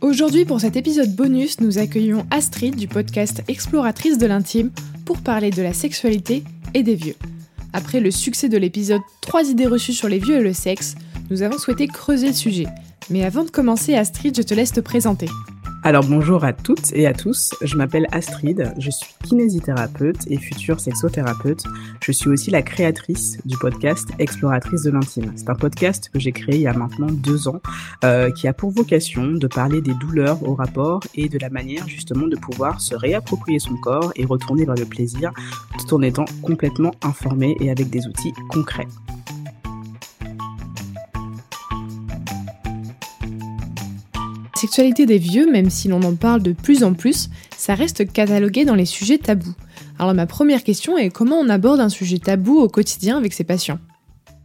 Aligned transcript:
Aujourd'hui, 0.00 0.44
pour 0.44 0.60
cet 0.60 0.76
épisode 0.76 1.14
bonus, 1.14 1.60
nous 1.60 1.78
accueillons 1.78 2.26
Astrid 2.30 2.76
du 2.76 2.88
podcast 2.88 3.42
Exploratrice 3.48 4.16
de 4.16 4.26
l'intime 4.26 4.70
pour 5.04 5.18
parler 5.18 5.50
de 5.50 5.62
la 5.62 5.72
sexualité 5.72 6.44
et 6.74 6.82
des 6.82 6.94
vieux. 6.94 7.16
Après 7.72 8.00
le 8.00 8.10
succès 8.10 8.48
de 8.48 8.56
l'épisode 8.56 9.02
3 9.20 9.50
idées 9.50 9.66
reçues 9.66 9.92
sur 9.92 10.08
les 10.08 10.18
vieux 10.18 10.36
et 10.36 10.42
le 10.42 10.52
sexe, 10.52 10.94
nous 11.30 11.42
avons 11.42 11.58
souhaité 11.58 11.86
creuser 11.86 12.28
le 12.28 12.32
sujet. 12.32 12.66
Mais 13.10 13.24
avant 13.24 13.44
de 13.44 13.50
commencer, 13.50 13.94
Astrid, 13.94 14.36
je 14.36 14.42
te 14.42 14.54
laisse 14.54 14.72
te 14.72 14.80
présenter. 14.80 15.28
Alors 15.84 16.04
bonjour 16.04 16.44
à 16.44 16.52
toutes 16.52 16.92
et 16.92 17.06
à 17.06 17.12
tous, 17.12 17.50
je 17.62 17.76
m'appelle 17.76 18.08
Astrid, 18.10 18.74
je 18.78 18.90
suis 18.90 19.14
kinésithérapeute 19.22 20.26
et 20.26 20.36
future 20.36 20.80
sexothérapeute. 20.80 21.62
Je 22.02 22.10
suis 22.10 22.28
aussi 22.28 22.50
la 22.50 22.62
créatrice 22.62 23.38
du 23.44 23.56
podcast 23.56 24.08
Exploratrice 24.18 24.82
de 24.82 24.90
l'intime. 24.90 25.32
C'est 25.36 25.48
un 25.48 25.54
podcast 25.54 26.10
que 26.12 26.18
j'ai 26.18 26.32
créé 26.32 26.56
il 26.56 26.62
y 26.62 26.66
a 26.66 26.72
maintenant 26.72 27.06
deux 27.06 27.46
ans 27.46 27.60
euh, 28.04 28.30
qui 28.32 28.48
a 28.48 28.52
pour 28.52 28.70
vocation 28.70 29.30
de 29.30 29.46
parler 29.46 29.80
des 29.80 29.94
douleurs 29.94 30.42
au 30.46 30.54
rapport 30.54 31.00
et 31.14 31.28
de 31.28 31.38
la 31.38 31.48
manière 31.48 31.86
justement 31.86 32.26
de 32.26 32.36
pouvoir 32.36 32.80
se 32.80 32.96
réapproprier 32.96 33.60
son 33.60 33.76
corps 33.76 34.12
et 34.16 34.24
retourner 34.24 34.64
vers 34.64 34.74
le 34.74 34.84
plaisir 34.84 35.32
tout 35.78 35.94
en 35.94 36.02
étant 36.02 36.24
complètement 36.42 36.90
informé 37.02 37.56
et 37.60 37.70
avec 37.70 37.88
des 37.88 38.06
outils 38.06 38.32
concrets. 38.48 38.88
Sexualité 44.58 45.06
des 45.06 45.18
vieux, 45.18 45.50
même 45.50 45.70
si 45.70 45.88
l'on 45.88 46.02
en 46.02 46.14
parle 46.14 46.42
de 46.42 46.52
plus 46.52 46.84
en 46.84 46.92
plus, 46.92 47.30
ça 47.56 47.74
reste 47.74 48.12
catalogué 48.12 48.64
dans 48.64 48.74
les 48.74 48.84
sujets 48.84 49.18
tabous. 49.18 49.54
Alors 49.98 50.14
ma 50.14 50.26
première 50.26 50.62
question 50.62 50.98
est 50.98 51.10
comment 51.10 51.36
on 51.36 51.48
aborde 51.48 51.80
un 51.80 51.88
sujet 51.88 52.18
tabou 52.18 52.58
au 52.58 52.68
quotidien 52.68 53.16
avec 53.16 53.32
ses 53.32 53.44
patients? 53.44 53.78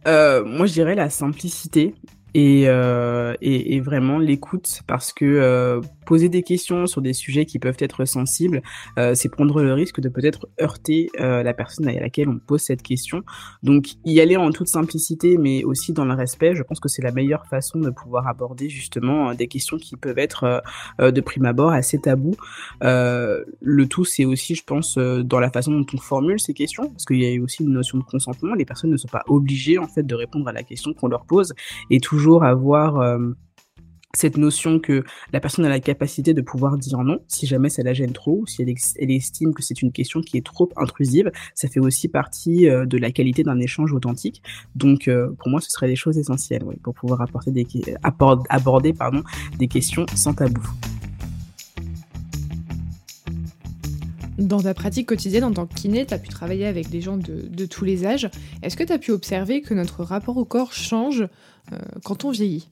Euh, 0.06 0.44
Moi 0.44 0.66
je 0.66 0.72
dirais 0.72 0.94
la 0.94 1.10
simplicité 1.10 1.94
et, 2.34 2.64
euh, 2.66 3.34
et, 3.40 3.76
et, 3.76 3.80
vraiment 3.80 4.18
l'écoute 4.18 4.82
parce 4.86 5.12
que 5.12 5.24
euh, 5.24 5.80
poser 6.04 6.28
des 6.28 6.42
questions 6.42 6.86
sur 6.86 7.02
des 7.02 7.12
sujets 7.12 7.46
qui 7.46 7.58
peuvent 7.58 7.76
être 7.78 8.04
sensibles, 8.04 8.62
euh, 8.98 9.14
c'est 9.14 9.28
prendre 9.28 9.62
le 9.62 9.72
risque 9.72 10.00
de 10.00 10.08
peut-être 10.08 10.48
heurter 10.60 11.10
euh, 11.20 11.42
la 11.42 11.54
personne 11.54 11.88
à 11.88 11.92
laquelle 11.92 12.28
on 12.28 12.38
pose 12.38 12.60
cette 12.60 12.82
question. 12.82 13.22
Donc 13.62 13.86
y 14.04 14.20
aller 14.20 14.36
en 14.36 14.50
toute 14.50 14.68
simplicité, 14.68 15.38
mais 15.38 15.64
aussi 15.64 15.92
dans 15.92 16.04
le 16.04 16.14
respect, 16.14 16.54
je 16.54 16.62
pense 16.62 16.80
que 16.80 16.88
c'est 16.88 17.02
la 17.02 17.12
meilleure 17.12 17.46
façon 17.46 17.78
de 17.78 17.90
pouvoir 17.90 18.28
aborder 18.28 18.68
justement 18.68 19.30
euh, 19.30 19.34
des 19.34 19.48
questions 19.48 19.78
qui 19.78 19.96
peuvent 19.96 20.18
être 20.18 20.62
de 21.00 21.20
prime 21.20 21.46
abord 21.46 21.70
assez 21.70 21.98
tabous. 21.98 22.36
le 22.80 23.84
tout, 23.86 24.04
c'est 24.04 24.24
aussi, 24.24 24.54
je 24.54 24.64
pense, 24.64 24.96
dans 24.96 25.40
la 25.40 25.50
façon 25.50 25.72
dont 25.72 25.86
on 25.94 25.98
formule 25.98 26.38
ces 26.40 26.54
questions, 26.54 26.88
parce 26.90 27.04
qu'il 27.04 27.22
y 27.22 27.36
a 27.36 27.42
aussi 27.42 27.62
une 27.62 27.72
notion 27.72 27.98
de 27.98 28.04
consentement. 28.04 28.54
Les 28.54 28.64
personnes 28.64 28.90
ne 28.90 28.96
sont 28.96 29.08
pas 29.08 29.24
obligées 29.28 29.78
en 29.78 29.88
fait 29.88 30.02
de 30.02 30.14
répondre 30.14 30.48
à 30.48 30.52
la 30.52 30.62
question 30.62 30.92
qu'on 30.92 31.08
leur 31.08 31.24
pose, 31.24 31.54
et 31.90 32.00
avoir 32.32 33.18
cette 34.14 34.36
notion 34.36 34.78
que 34.78 35.04
la 35.32 35.40
personne 35.40 35.64
a 35.64 35.68
la 35.68 35.80
capacité 35.80 36.34
de 36.34 36.40
pouvoir 36.40 36.78
dire 36.78 36.98
non 37.02 37.18
si 37.28 37.46
jamais 37.46 37.68
ça 37.68 37.82
la 37.82 37.92
gêne 37.92 38.12
trop, 38.12 38.40
ou 38.42 38.46
si 38.46 38.62
elle, 38.62 39.10
estime 39.10 39.52
que 39.52 39.62
c'est 39.62 39.82
une 39.82 39.92
question 39.92 40.20
qui 40.20 40.38
est 40.38 40.46
trop 40.46 40.70
intrusive, 40.76 41.30
ça 41.54 41.68
fait 41.68 41.80
aussi 41.80 42.08
partie 42.08 42.68
euh, 42.68 42.86
de 42.86 42.96
la 42.96 43.10
qualité 43.10 43.42
d'un 43.42 43.58
échange 43.58 43.92
authentique. 43.92 44.42
Donc 44.74 45.08
euh, 45.08 45.32
pour 45.38 45.48
moi, 45.48 45.60
ce 45.60 45.70
seraient 45.70 45.88
des 45.88 45.96
choses 45.96 46.18
essentielles 46.18 46.64
pour 46.82 46.94
pouvoir 46.94 47.20
apporter 47.20 47.50
des, 47.50 47.66
aborder 48.48 48.92
pardon, 48.92 49.22
des 49.58 49.68
questions 49.68 50.06
sans 50.14 50.34
tabou. 50.34 50.62
Dans 54.38 54.60
ta 54.60 54.74
pratique 54.74 55.08
quotidienne 55.08 55.44
en 55.44 55.52
tant 55.52 55.66
que 55.66 55.74
kiné, 55.74 56.06
tu 56.06 56.12
as 56.12 56.18
pu 56.18 56.28
travailler 56.28 56.66
avec 56.66 56.90
des 56.90 57.00
gens 57.00 57.16
de, 57.16 57.66
tous 57.66 57.84
les 57.84 58.04
âges. 58.04 58.28
Est-ce 58.62 58.76
que 58.76 58.82
tu 58.82 58.92
as 58.92 58.98
pu 58.98 59.12
observer 59.12 59.60
que 59.60 59.74
notre 59.74 60.02
rapport 60.02 60.36
au 60.36 60.44
corps 60.44 60.72
change 60.72 61.22
euh, 61.22 61.28
quand 62.04 62.24
on 62.24 62.30
vieillit 62.30 62.68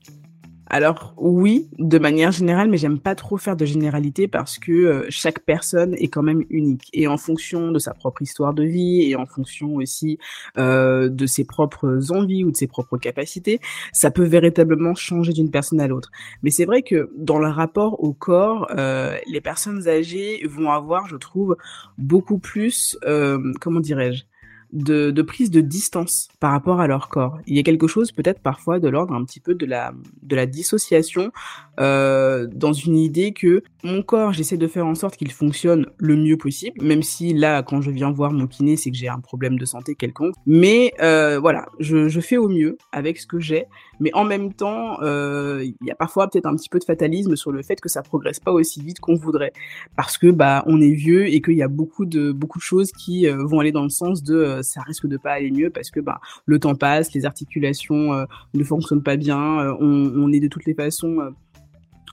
alors 0.72 1.12
oui, 1.18 1.68
de 1.78 1.98
manière 1.98 2.32
générale, 2.32 2.70
mais 2.70 2.78
j'aime 2.78 2.98
pas 2.98 3.14
trop 3.14 3.36
faire 3.36 3.56
de 3.56 3.66
généralité 3.66 4.26
parce 4.26 4.58
que 4.58 4.72
euh, 4.72 5.06
chaque 5.10 5.40
personne 5.40 5.94
est 5.98 6.08
quand 6.08 6.22
même 6.22 6.44
unique 6.48 6.88
et 6.94 7.06
en 7.06 7.18
fonction 7.18 7.72
de 7.72 7.78
sa 7.78 7.92
propre 7.92 8.22
histoire 8.22 8.54
de 8.54 8.62
vie 8.62 9.02
et 9.02 9.14
en 9.14 9.26
fonction 9.26 9.74
aussi 9.74 10.18
euh, 10.56 11.10
de 11.10 11.26
ses 11.26 11.44
propres 11.44 12.10
envies 12.10 12.42
ou 12.42 12.50
de 12.50 12.56
ses 12.56 12.68
propres 12.68 12.96
capacités, 12.96 13.60
ça 13.92 14.10
peut 14.10 14.24
véritablement 14.24 14.94
changer 14.94 15.34
d'une 15.34 15.50
personne 15.50 15.78
à 15.78 15.86
l'autre. 15.86 16.10
Mais 16.42 16.50
c'est 16.50 16.64
vrai 16.64 16.80
que 16.80 17.10
dans 17.18 17.38
le 17.38 17.48
rapport 17.48 18.02
au 18.02 18.14
corps, 18.14 18.68
euh, 18.70 19.18
les 19.26 19.42
personnes 19.42 19.86
âgées 19.88 20.40
vont 20.48 20.70
avoir, 20.70 21.06
je 21.06 21.16
trouve, 21.16 21.54
beaucoup 21.98 22.38
plus, 22.38 22.96
comment 23.60 23.80
dirais-je, 23.80 24.24
de, 24.72 25.22
prise 25.22 25.50
de 25.50 25.60
distance 25.60 26.28
par 26.40 26.52
rapport 26.52 26.80
à 26.80 26.86
leur 26.86 27.08
corps. 27.08 27.38
Il 27.46 27.56
y 27.56 27.60
a 27.60 27.62
quelque 27.62 27.86
chose 27.86 28.12
peut-être 28.12 28.40
parfois 28.40 28.80
de 28.80 28.88
l'ordre 28.88 29.14
un 29.14 29.24
petit 29.24 29.40
peu 29.40 29.54
de 29.54 29.66
la, 29.66 29.92
de 30.22 30.36
la 30.36 30.46
dissociation 30.46 31.32
euh, 31.80 32.46
dans 32.52 32.72
une 32.72 32.96
idée 32.96 33.32
que 33.32 33.62
mon 33.84 34.02
corps, 34.02 34.32
j'essaie 34.32 34.56
de 34.56 34.66
faire 34.66 34.86
en 34.86 34.94
sorte 34.94 35.16
qu'il 35.16 35.32
fonctionne 35.32 35.86
le 35.98 36.16
mieux 36.16 36.36
possible, 36.36 36.84
même 36.84 37.02
si 37.02 37.34
là, 37.34 37.62
quand 37.62 37.80
je 37.80 37.90
viens 37.90 38.10
voir 38.10 38.32
mon 38.32 38.46
kiné, 38.46 38.76
c'est 38.76 38.90
que 38.90 38.96
j'ai 38.96 39.08
un 39.08 39.18
problème 39.18 39.58
de 39.58 39.64
santé 39.64 39.94
quelconque. 39.94 40.34
Mais 40.46 40.92
euh, 41.00 41.40
voilà, 41.40 41.66
je, 41.80 42.08
je, 42.08 42.20
fais 42.20 42.36
au 42.36 42.48
mieux 42.48 42.76
avec 42.92 43.18
ce 43.18 43.26
que 43.26 43.40
j'ai, 43.40 43.64
mais 44.00 44.10
en 44.14 44.24
même 44.24 44.52
temps, 44.52 45.02
euh, 45.02 45.64
il 45.64 45.86
y 45.86 45.90
a 45.90 45.94
parfois 45.94 46.28
peut-être 46.28 46.46
un 46.46 46.54
petit 46.54 46.68
peu 46.68 46.78
de 46.78 46.84
fatalisme 46.84 47.34
sur 47.36 47.50
le 47.50 47.62
fait 47.62 47.80
que 47.80 47.88
ça 47.88 48.02
progresse 48.02 48.38
pas 48.38 48.52
aussi 48.52 48.80
vite 48.82 49.00
qu'on 49.00 49.16
voudrait, 49.16 49.52
parce 49.96 50.18
que 50.18 50.30
bah 50.30 50.62
on 50.66 50.80
est 50.80 50.92
vieux 50.92 51.26
et 51.26 51.40
qu'il 51.40 51.56
y 51.56 51.62
a 51.62 51.68
beaucoup 51.68 52.04
de 52.04 52.32
beaucoup 52.32 52.58
de 52.58 52.62
choses 52.62 52.92
qui 52.92 53.26
euh, 53.26 53.44
vont 53.44 53.60
aller 53.60 53.72
dans 53.72 53.82
le 53.82 53.90
sens 53.90 54.22
de 54.22 54.60
ça 54.62 54.82
risque 54.82 55.06
de 55.06 55.16
pas 55.16 55.32
aller 55.32 55.50
mieux 55.50 55.70
parce 55.70 55.90
que 55.90 56.00
bah, 56.00 56.20
le 56.46 56.58
temps 56.58 56.74
passe, 56.74 57.12
les 57.14 57.24
articulations 57.24 58.26
ne 58.54 58.64
fonctionnent 58.64 59.02
pas 59.02 59.16
bien, 59.16 59.60
euh, 59.60 59.74
on, 59.80 60.32
est 60.32 60.40
de 60.40 60.48
toutes 60.48 60.66
les 60.66 60.74
façons 60.74 61.32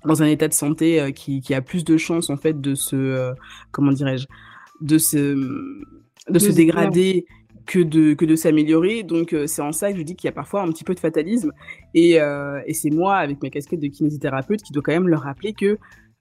dans 0.06 0.24
un 0.24 0.28
état 0.28 0.48
de 0.48 0.54
santé 0.54 1.14
qui, 1.14 1.54
a 1.54 1.62
plus 1.62 1.84
de 1.84 1.98
chances 1.98 2.30
en 2.30 2.38
fait 2.38 2.60
de 2.60 2.76
se 2.76 3.34
comment 3.72 3.92
dirais-je 3.92 4.28
de 4.82 4.98
se 4.98 5.36
de 6.30 6.40
se 6.40 6.52
dégrader 6.52 7.26
que 7.66 7.80
de 7.80 8.14
que 8.14 8.26
de 8.26 8.36
s'améliorer. 8.36 9.04
Donc 9.04 9.36
c'est 9.46 9.62
en 9.62 9.72
ça 9.72 9.92
que 9.92 9.98
je 9.98 10.04
dis 10.04 10.16
qu'il 10.16 10.28
y 10.28 10.30
a 10.30 10.34
parfois 10.34 10.62
un 10.62 10.70
petit 10.70 10.84
peu 10.84 10.96
de 10.96 11.00
fatalisme. 11.00 11.52
Et, 11.94 12.14
et 12.14 12.74
c'est 12.74 12.92
moi 12.92 13.18
avec 13.18 13.42
ma 13.44 13.50
casquette 13.50 13.80
de 13.80 13.88
kinésithérapeute 13.88 14.62
qui 14.62 14.72
doit 14.72 14.84
quand 14.84 14.94
même 14.94 15.08
leur 15.08 15.22
rappeler 15.22 15.54
que 15.54 15.78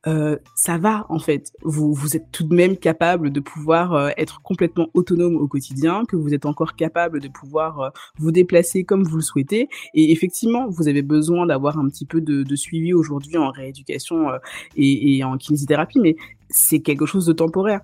euh, 0.08 0.36
ça 0.54 0.78
va 0.78 1.06
en 1.10 1.18
fait. 1.18 1.52
Vous, 1.62 1.92
vous 1.92 2.16
êtes 2.16 2.30
tout 2.32 2.44
de 2.44 2.54
même 2.54 2.76
capable 2.76 3.30
de 3.30 3.40
pouvoir 3.40 3.92
euh, 3.92 4.10
être 4.16 4.40
complètement 4.42 4.88
autonome 4.94 5.36
au 5.36 5.46
quotidien, 5.46 6.04
que 6.06 6.16
vous 6.16 6.32
êtes 6.32 6.46
encore 6.46 6.76
capable 6.76 7.20
de 7.20 7.28
pouvoir 7.28 7.80
euh, 7.80 7.90
vous 8.18 8.32
déplacer 8.32 8.84
comme 8.84 9.04
vous 9.04 9.16
le 9.16 9.22
souhaitez. 9.22 9.68
Et 9.94 10.10
effectivement, 10.12 10.66
vous 10.68 10.88
avez 10.88 11.02
besoin 11.02 11.46
d'avoir 11.46 11.78
un 11.78 11.88
petit 11.88 12.06
peu 12.06 12.20
de, 12.20 12.42
de 12.42 12.56
suivi 12.56 12.94
aujourd'hui 12.94 13.36
en 13.36 13.50
rééducation 13.50 14.30
et, 14.76 15.16
et 15.16 15.24
en 15.24 15.36
kinésithérapie, 15.36 16.00
mais 16.00 16.16
c'est 16.48 16.80
quelque 16.80 17.06
chose 17.06 17.26
de 17.26 17.32
temporaire 17.32 17.82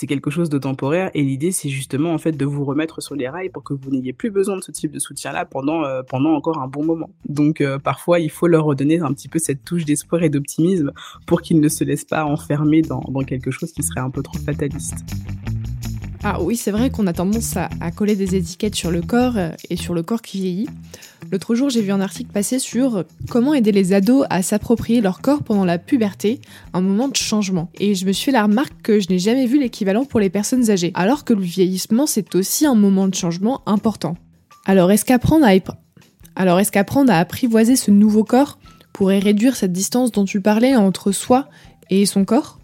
c'est 0.00 0.06
quelque 0.06 0.30
chose 0.30 0.48
de 0.48 0.56
temporaire 0.56 1.10
et 1.12 1.22
l'idée 1.22 1.52
c'est 1.52 1.68
justement 1.68 2.14
en 2.14 2.16
fait 2.16 2.32
de 2.32 2.46
vous 2.46 2.64
remettre 2.64 3.02
sur 3.02 3.14
les 3.14 3.28
rails 3.28 3.50
pour 3.50 3.62
que 3.62 3.74
vous 3.74 3.90
n'ayez 3.90 4.14
plus 4.14 4.30
besoin 4.30 4.56
de 4.56 4.62
ce 4.62 4.70
type 4.70 4.92
de 4.92 4.98
soutien 4.98 5.30
là 5.30 5.44
pendant 5.44 5.84
euh, 5.84 6.02
pendant 6.02 6.30
encore 6.30 6.56
un 6.56 6.68
bon 6.68 6.82
moment. 6.82 7.10
Donc 7.28 7.60
euh, 7.60 7.78
parfois 7.78 8.18
il 8.18 8.30
faut 8.30 8.46
leur 8.46 8.64
redonner 8.64 9.00
un 9.00 9.12
petit 9.12 9.28
peu 9.28 9.38
cette 9.38 9.62
touche 9.62 9.84
d'espoir 9.84 10.22
et 10.22 10.30
d'optimisme 10.30 10.92
pour 11.26 11.42
qu'ils 11.42 11.60
ne 11.60 11.68
se 11.68 11.84
laissent 11.84 12.06
pas 12.06 12.24
enfermer 12.24 12.80
dans, 12.80 13.02
dans 13.10 13.24
quelque 13.24 13.50
chose 13.50 13.72
qui 13.72 13.82
serait 13.82 14.00
un 14.00 14.08
peu 14.08 14.22
trop 14.22 14.38
fataliste. 14.38 15.04
Ah 16.22 16.42
oui, 16.42 16.56
c'est 16.56 16.70
vrai 16.70 16.88
qu'on 16.88 17.06
a 17.06 17.12
tendance 17.12 17.56
à, 17.56 17.68
coller 17.90 18.16
des 18.16 18.34
étiquettes 18.34 18.74
sur 18.74 18.90
le 18.90 19.02
corps 19.02 19.36
euh, 19.36 19.50
et 19.68 19.76
sur 19.76 19.92
le 19.92 20.02
corps 20.02 20.22
qui 20.22 20.40
vieillit. 20.40 20.68
L'autre 21.30 21.54
jour, 21.54 21.70
j'ai 21.70 21.80
vu 21.80 21.92
un 21.92 22.00
article 22.00 22.32
passer 22.32 22.58
sur 22.58 23.04
comment 23.28 23.54
aider 23.54 23.72
les 23.72 23.92
ados 23.92 24.26
à 24.30 24.42
s'approprier 24.42 25.00
leur 25.00 25.20
corps 25.20 25.42
pendant 25.44 25.64
la 25.64 25.78
puberté, 25.78 26.40
un 26.72 26.80
moment 26.80 27.08
de 27.08 27.16
changement. 27.16 27.70
Et 27.78 27.94
je 27.94 28.04
me 28.04 28.12
suis 28.12 28.26
fait 28.26 28.32
la 28.32 28.42
remarque 28.42 28.74
que 28.82 28.98
je 28.98 29.08
n'ai 29.08 29.18
jamais 29.18 29.46
vu 29.46 29.60
l'équivalent 29.60 30.04
pour 30.04 30.18
les 30.18 30.30
personnes 30.30 30.70
âgées, 30.70 30.90
alors 30.94 31.24
que 31.24 31.32
le 31.32 31.42
vieillissement, 31.42 32.06
c'est 32.06 32.34
aussi 32.34 32.66
un 32.66 32.74
moment 32.74 33.06
de 33.06 33.14
changement 33.14 33.62
important. 33.66 34.16
Alors 34.66 34.90
est-ce 34.90 35.04
qu'apprendre 35.04 35.46
à, 35.46 35.52
alors, 36.36 36.58
est 36.58 36.70
qu'apprendre 36.70 37.12
à 37.12 37.18
apprivoiser 37.18 37.76
ce 37.76 37.90
nouveau 37.90 38.24
corps 38.24 38.58
pourrait 38.92 39.18
réduire 39.18 39.56
cette 39.56 39.72
distance 39.72 40.10
dont 40.12 40.24
tu 40.24 40.40
parlais 40.40 40.74
entre 40.74 41.12
soi 41.12 41.48
et 41.90 42.06
son 42.06 42.24
corps? 42.24 42.58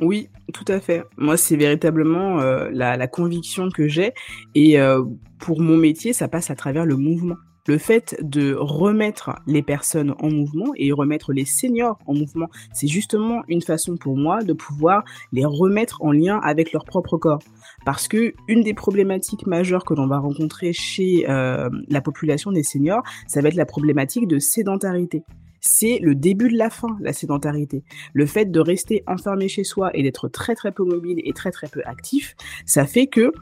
Oui, 0.00 0.28
tout 0.52 0.64
à 0.68 0.80
fait. 0.80 1.04
Moi, 1.16 1.36
c'est 1.36 1.56
véritablement 1.56 2.40
euh, 2.40 2.70
la, 2.72 3.06
conviction 3.06 3.68
que 3.68 3.88
j'ai. 3.88 4.12
Et 4.54 4.80
euh, 4.80 5.02
pour 5.38 5.60
mon 5.60 5.76
métier, 5.76 6.12
ça 6.12 6.28
passe 6.28 6.50
à 6.50 6.54
travers 6.54 6.86
le 6.86 6.96
mouvement. 6.96 7.36
Le 7.66 7.78
fait 7.78 8.16
de 8.22 8.54
remettre 8.54 9.36
les 9.46 9.62
personnes 9.62 10.14
en 10.20 10.30
mouvement 10.30 10.72
et 10.76 10.92
remettre 10.92 11.32
les 11.32 11.44
seniors 11.44 11.98
en 12.06 12.14
mouvement, 12.14 12.48
c'est 12.72 12.88
justement 12.88 13.42
une 13.48 13.62
façon 13.62 13.96
pour 13.96 14.16
moi 14.16 14.42
de 14.42 14.52
pouvoir 14.52 15.04
les 15.32 15.44
remettre 15.44 16.02
en 16.02 16.12
lien 16.12 16.38
avec 16.42 16.72
leur 16.72 16.84
propre 16.84 17.16
corps. 17.16 17.42
Parce 17.86 18.08
que 18.08 18.34
une 18.48 18.62
des 18.62 18.74
problématiques 18.74 19.46
majeures 19.46 19.84
que 19.84 19.94
l'on 19.94 20.06
va 20.06 20.18
rencontrer 20.18 20.72
chez 20.72 21.28
euh, 21.28 21.70
la 21.88 22.00
population 22.00 22.52
des 22.52 22.62
seniors, 22.62 23.02
ça 23.26 23.40
va 23.40 23.48
être 23.48 23.54
la 23.54 23.66
problématique 23.66 24.28
de 24.28 24.38
sédentarité 24.38 25.22
c'est 25.64 25.98
le 26.02 26.14
début 26.14 26.50
de 26.50 26.58
la 26.58 26.68
fin, 26.68 26.96
la 27.00 27.14
sédentarité. 27.14 27.84
Le 28.12 28.26
fait 28.26 28.50
de 28.50 28.60
rester 28.60 29.02
enfermé 29.06 29.48
chez 29.48 29.64
soi 29.64 29.90
et 29.94 30.02
d'être 30.02 30.28
très 30.28 30.54
très 30.54 30.72
peu 30.72 30.84
mobile 30.84 31.20
et 31.24 31.32
très 31.32 31.50
très 31.50 31.68
peu 31.68 31.80
actif, 31.86 32.36
ça 32.66 32.86
fait 32.86 33.06
que 33.06 33.32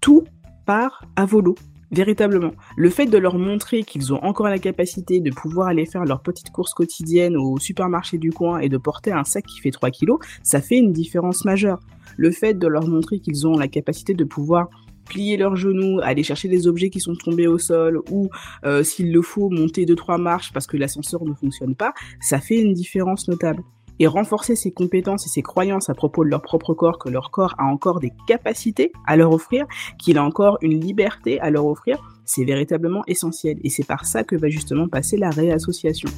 tout 0.00 0.24
part 0.66 1.04
à 1.16 1.24
volo. 1.24 1.54
Véritablement. 1.90 2.52
Le 2.76 2.88
fait 2.88 3.06
de 3.06 3.18
leur 3.18 3.36
montrer 3.36 3.82
qu'ils 3.82 4.12
ont 4.12 4.22
encore 4.22 4.48
la 4.48 4.60
capacité 4.60 5.18
de 5.20 5.30
pouvoir 5.30 5.68
aller 5.68 5.86
faire 5.86 6.04
leur 6.04 6.22
petite 6.22 6.50
course 6.50 6.72
quotidienne 6.72 7.36
au 7.36 7.58
supermarché 7.58 8.16
du 8.16 8.32
coin 8.32 8.60
et 8.60 8.68
de 8.68 8.76
porter 8.76 9.10
un 9.10 9.24
sac 9.24 9.44
qui 9.44 9.60
fait 9.60 9.72
3 9.72 9.90
kilos, 9.90 10.20
ça 10.44 10.60
fait 10.60 10.76
une 10.76 10.92
différence 10.92 11.44
majeure. 11.44 11.80
Le 12.16 12.30
fait 12.30 12.54
de 12.54 12.66
leur 12.68 12.86
montrer 12.86 13.18
qu'ils 13.18 13.46
ont 13.46 13.56
la 13.56 13.66
capacité 13.66 14.14
de 14.14 14.24
pouvoir 14.24 14.68
plier 15.08 15.36
leurs 15.36 15.56
genoux, 15.56 15.98
aller 16.00 16.22
chercher 16.22 16.48
des 16.48 16.68
objets 16.68 16.90
qui 16.90 17.00
sont 17.00 17.16
tombés 17.16 17.48
au 17.48 17.58
sol 17.58 18.00
ou 18.10 18.30
euh, 18.64 18.84
s'il 18.84 19.12
le 19.12 19.22
faut 19.22 19.50
monter 19.50 19.84
deux 19.84 19.96
trois 19.96 20.18
marches 20.18 20.52
parce 20.52 20.68
que 20.68 20.76
l'ascenseur 20.76 21.24
ne 21.24 21.34
fonctionne 21.34 21.74
pas, 21.74 21.92
ça 22.20 22.38
fait 22.38 22.60
une 22.60 22.72
différence 22.72 23.26
notable 23.26 23.64
et 24.00 24.06
renforcer 24.06 24.56
ses 24.56 24.72
compétences 24.72 25.26
et 25.26 25.28
ses 25.28 25.42
croyances 25.42 25.90
à 25.90 25.94
propos 25.94 26.24
de 26.24 26.30
leur 26.30 26.40
propre 26.40 26.74
corps, 26.74 26.98
que 26.98 27.10
leur 27.10 27.30
corps 27.30 27.54
a 27.58 27.64
encore 27.64 28.00
des 28.00 28.12
capacités 28.26 28.92
à 29.06 29.16
leur 29.16 29.30
offrir, 29.30 29.66
qu'il 29.98 30.16
a 30.16 30.24
encore 30.24 30.58
une 30.62 30.80
liberté 30.80 31.38
à 31.40 31.50
leur 31.50 31.66
offrir, 31.66 31.98
c'est 32.24 32.44
véritablement 32.44 33.02
essentiel. 33.06 33.58
Et 33.62 33.68
c'est 33.68 33.86
par 33.86 34.06
ça 34.06 34.24
que 34.24 34.34
va 34.36 34.48
justement 34.48 34.88
passer 34.88 35.18
la 35.18 35.28
réassociation. 35.28 36.08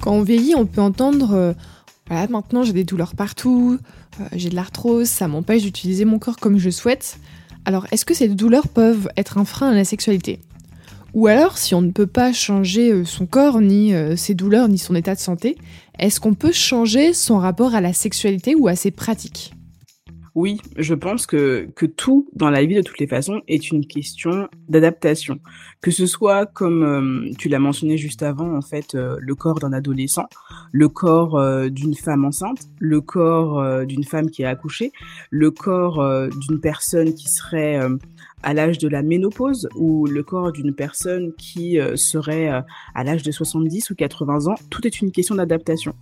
Quand 0.00 0.12
on 0.12 0.22
vieillit, 0.22 0.54
on 0.56 0.64
peut 0.64 0.80
entendre 0.80 1.34
euh, 1.34 1.52
voilà, 2.08 2.26
maintenant 2.28 2.62
j'ai 2.62 2.72
des 2.72 2.84
douleurs 2.84 3.14
partout, 3.14 3.78
euh, 4.20 4.24
j'ai 4.32 4.48
de 4.48 4.54
l'arthrose, 4.54 5.08
ça 5.08 5.28
m'empêche 5.28 5.62
d'utiliser 5.62 6.06
mon 6.06 6.18
corps 6.18 6.38
comme 6.38 6.58
je 6.58 6.70
souhaite. 6.70 7.18
Alors, 7.66 7.86
est-ce 7.90 8.04
que 8.04 8.14
ces 8.14 8.28
douleurs 8.28 8.68
peuvent 8.68 9.08
être 9.16 9.38
un 9.38 9.44
frein 9.44 9.70
à 9.70 9.74
la 9.74 9.84
sexualité? 9.84 10.40
Ou 11.16 11.28
alors, 11.28 11.56
si 11.56 11.74
on 11.74 11.80
ne 11.80 11.92
peut 11.92 12.06
pas 12.06 12.34
changer 12.34 12.92
euh, 12.92 13.06
son 13.06 13.24
corps, 13.24 13.62
ni 13.62 13.94
euh, 13.94 14.16
ses 14.16 14.34
douleurs, 14.34 14.68
ni 14.68 14.76
son 14.76 14.94
état 14.94 15.14
de 15.14 15.18
santé, 15.18 15.56
est-ce 15.98 16.20
qu'on 16.20 16.34
peut 16.34 16.52
changer 16.52 17.14
son 17.14 17.38
rapport 17.38 17.74
à 17.74 17.80
la 17.80 17.94
sexualité 17.94 18.54
ou 18.54 18.68
à 18.68 18.76
ses 18.76 18.90
pratiques? 18.90 19.54
Oui, 20.34 20.60
je 20.76 20.92
pense 20.92 21.26
que, 21.26 21.70
tout 21.96 22.28
dans 22.34 22.50
la 22.50 22.62
vie 22.66 22.74
de 22.74 22.82
toutes 22.82 22.98
les 22.98 23.06
façons 23.06 23.40
est 23.48 23.70
une 23.70 23.86
question 23.86 24.50
d'adaptation. 24.68 25.40
Que 25.80 25.90
ce 25.90 26.04
soit 26.04 26.44
comme 26.44 26.82
euh, 26.82 27.32
tu 27.38 27.48
l'as 27.48 27.60
mentionné 27.60 27.96
juste 27.96 28.22
avant, 28.22 28.54
en 28.54 28.60
fait, 28.60 28.92
le 28.92 29.34
corps 29.34 29.58
d'un 29.58 29.72
adolescent, 29.72 30.26
le 30.70 30.90
corps 30.90 31.40
d'une 31.70 31.94
femme 31.94 32.26
enceinte, 32.26 32.68
le 32.78 33.00
corps 33.00 33.86
d'une 33.86 34.04
femme 34.04 34.28
qui 34.28 34.44
a 34.44 34.50
accouché, 34.50 34.92
le 35.30 35.50
corps 35.50 36.28
d'une 36.46 36.60
personne 36.60 37.14
qui 37.14 37.30
serait 37.30 37.80
à 38.42 38.54
l'âge 38.54 38.78
de 38.78 38.88
la 38.88 39.02
ménopause 39.02 39.68
ou 39.76 40.06
le 40.06 40.22
corps 40.22 40.52
d'une 40.52 40.74
personne 40.74 41.32
qui 41.34 41.78
euh, 41.78 41.96
serait 41.96 42.50
euh, 42.50 42.60
à 42.94 43.04
l'âge 43.04 43.22
de 43.22 43.30
70 43.30 43.90
ou 43.90 43.94
80 43.94 44.46
ans, 44.46 44.56
tout 44.70 44.86
est 44.86 45.00
une 45.00 45.10
question 45.10 45.34
d'adaptation. 45.34 45.94